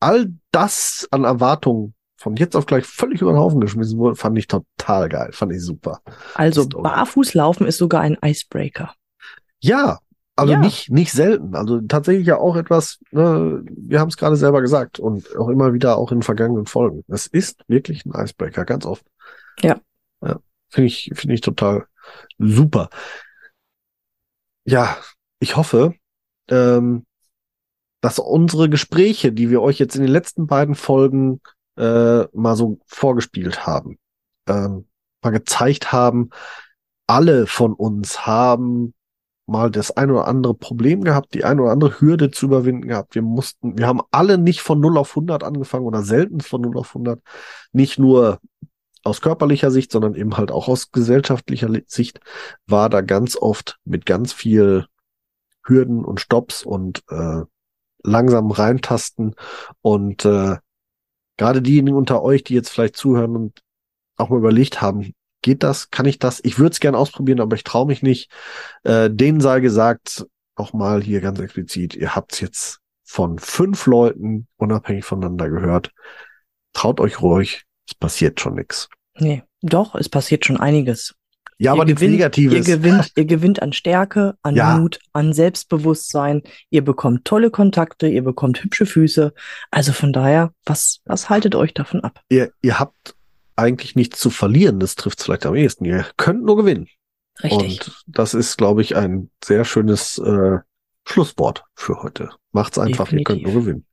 [0.00, 4.38] all das an Erwartungen von jetzt auf gleich völlig über den Haufen geschmissen wurde, fand
[4.38, 6.00] ich total geil, fand ich super.
[6.34, 6.82] Also Story.
[6.82, 8.94] Barfußlaufen ist sogar ein Icebreaker.
[9.60, 9.98] Ja,
[10.36, 10.58] also Ja.
[10.58, 11.54] nicht, nicht selten.
[11.54, 15.72] Also tatsächlich ja auch etwas, ne, wir haben es gerade selber gesagt und auch immer
[15.74, 17.04] wieder auch in vergangenen Folgen.
[17.08, 19.04] Es ist wirklich ein Icebreaker, ganz oft.
[19.60, 19.80] Ja.
[20.22, 21.86] ja Finde ich, finde ich total
[22.38, 22.88] super.
[24.64, 24.96] Ja,
[25.38, 25.94] ich hoffe,
[26.48, 27.04] ähm,
[28.00, 31.40] dass unsere Gespräche, die wir euch jetzt in den letzten beiden Folgen
[31.76, 33.98] äh, mal so vorgespielt haben,
[34.48, 34.86] ähm,
[35.22, 36.30] mal gezeigt haben,
[37.06, 38.94] alle von uns haben
[39.52, 43.14] mal das ein oder andere Problem gehabt, die ein oder andere Hürde zu überwinden gehabt.
[43.14, 46.78] Wir mussten, wir haben alle nicht von 0 auf 100 angefangen oder selten von 0
[46.78, 47.20] auf 100.
[47.72, 48.40] Nicht nur
[49.04, 52.20] aus körperlicher Sicht, sondern eben halt auch aus gesellschaftlicher Li- Sicht
[52.66, 54.86] war da ganz oft mit ganz viel
[55.64, 57.42] Hürden und Stops und äh,
[58.04, 59.34] langsam reintasten
[59.80, 60.56] und äh,
[61.36, 63.60] gerade diejenigen unter euch, die jetzt vielleicht zuhören und
[64.16, 66.40] auch mal überlegt haben, geht das, kann ich das?
[66.44, 68.30] Ich würde es gerne ausprobieren, aber ich traue mich nicht.
[68.84, 74.46] Äh, denen sei gesagt, auch mal hier ganz explizit, ihr habt's jetzt von fünf Leuten
[74.56, 75.90] unabhängig voneinander gehört.
[76.72, 78.88] Traut euch ruhig, es passiert schon nichts.
[79.18, 81.14] Nee, doch, es passiert schon einiges.
[81.58, 82.54] Ja, Ihr aber nichts gewinnt- Negatives.
[82.68, 84.78] Ihr gewinnt, ihr gewinnt an Stärke, an Ja.
[84.78, 86.42] Mut, an Selbstbewusstsein.
[86.70, 89.32] Ihr bekommt tolle Kontakte, ihr bekommt hübsche Füße.
[89.70, 92.20] Also von daher, was, was haltet euch davon ab?
[92.30, 93.14] ihr, ihr habt
[93.56, 95.84] eigentlich nichts zu verlieren, das trifft vielleicht am ehesten.
[95.84, 96.88] Ihr könnt nur gewinnen.
[97.42, 97.86] Richtig.
[97.86, 100.58] Und das ist, glaube ich, ein sehr schönes äh,
[101.04, 102.30] Schlusswort für heute.
[102.52, 103.54] Macht's einfach, ihr könnt Definitiv.
[103.54, 103.86] nur gewinnen.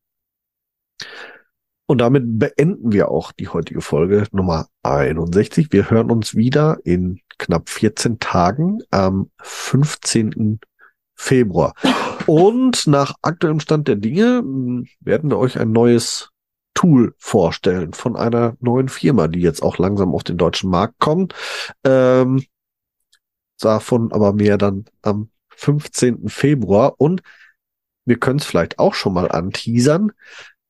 [1.86, 5.72] Und damit beenden wir auch die heutige Folge Nummer 61.
[5.72, 10.60] Wir hören uns wieder in knapp 14 Tagen am 15.
[11.16, 11.74] Februar.
[12.28, 16.30] Und nach aktuellem Stand der Dinge mh, werden wir euch ein neues
[16.74, 21.34] Tool vorstellen von einer neuen Firma, die jetzt auch langsam auf den deutschen Markt kommt.
[21.84, 22.44] Ähm,
[23.60, 26.30] davon aber mehr dann am 15.
[26.30, 26.96] Februar.
[26.98, 27.22] Und
[28.06, 30.12] wir können es vielleicht auch schon mal anteasern.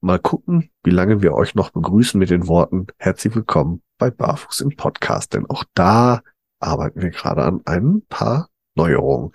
[0.02, 4.62] Mal gucken, wie lange wir euch noch begrüßen mit den Worten herzlich willkommen bei Barfuß
[4.62, 5.34] im Podcast.
[5.34, 6.22] Denn auch da
[6.60, 9.32] arbeiten wir gerade an ein paar Neuerungen.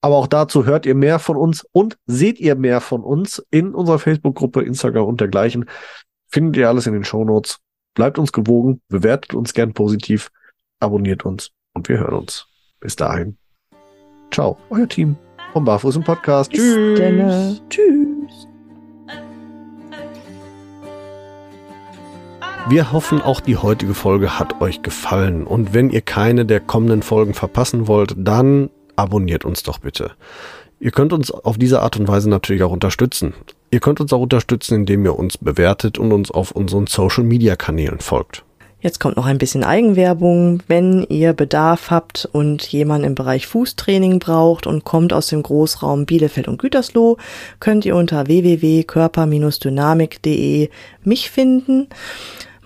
[0.00, 3.74] Aber auch dazu hört ihr mehr von uns und seht ihr mehr von uns in
[3.74, 5.68] unserer Facebook-Gruppe, Instagram und dergleichen.
[6.28, 7.58] Findet ihr alles in den Shownotes.
[7.94, 10.30] Bleibt uns gewogen, bewertet uns gern positiv,
[10.78, 12.46] abonniert uns und wir hören uns.
[12.80, 13.36] Bis dahin.
[14.30, 15.16] Ciao, euer Team
[15.52, 16.52] vom Barfuß im Podcast.
[16.52, 17.58] Bis denne.
[17.68, 18.46] Tschüss.
[22.68, 25.44] Wir hoffen, auch die heutige Folge hat euch gefallen.
[25.44, 28.68] Und wenn ihr keine der kommenden Folgen verpassen wollt, dann
[28.98, 30.12] abonniert uns doch bitte.
[30.80, 33.34] Ihr könnt uns auf diese Art und Weise natürlich auch unterstützen.
[33.70, 38.44] Ihr könnt uns auch unterstützen, indem ihr uns bewertet und uns auf unseren Social-Media-Kanälen folgt.
[38.80, 40.62] Jetzt kommt noch ein bisschen Eigenwerbung.
[40.68, 46.06] Wenn ihr Bedarf habt und jemand im Bereich Fußtraining braucht und kommt aus dem Großraum
[46.06, 47.16] Bielefeld und Gütersloh,
[47.58, 50.70] könnt ihr unter www.körper-dynamik.de
[51.02, 51.88] mich finden.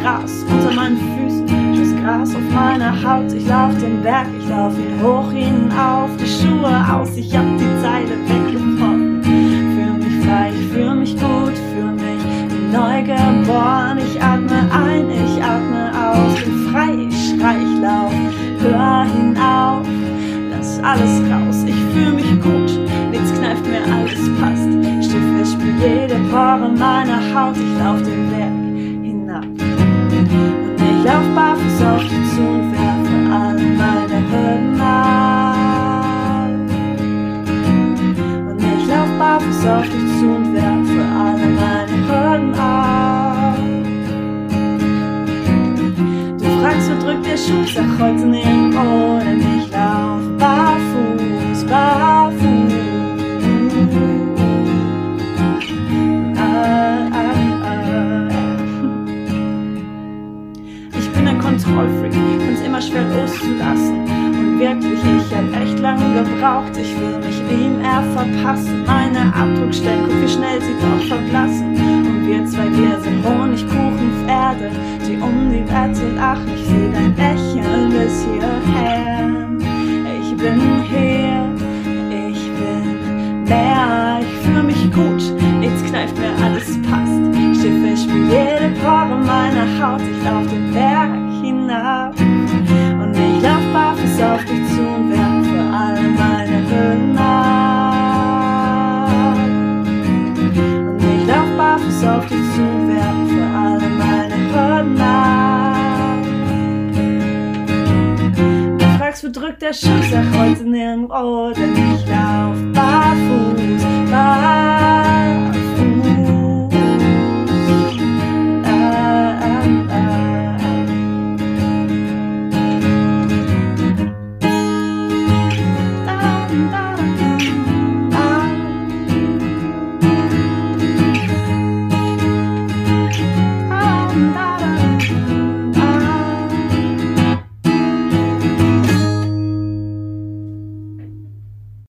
[0.00, 3.30] Gras unter meinen Füßen, das Gras auf meiner Haut.
[3.32, 7.82] Ich lauf den Berg, ich lauf ihn hoch hinauf, die Schuhe aus, ich hab die
[7.82, 9.22] Zeile weggebrochen.
[9.22, 12.24] Fühl mich frei, ich fühl mich gut, fühl mich
[12.72, 13.98] neu geboren.
[13.98, 18.12] Ich atme ein, ich atme aus, bin frei, ich schrei, ich lauf,
[18.60, 19.86] hör hinauf,
[20.50, 21.64] lass alles raus.
[21.66, 22.87] Ich fühl mich gut,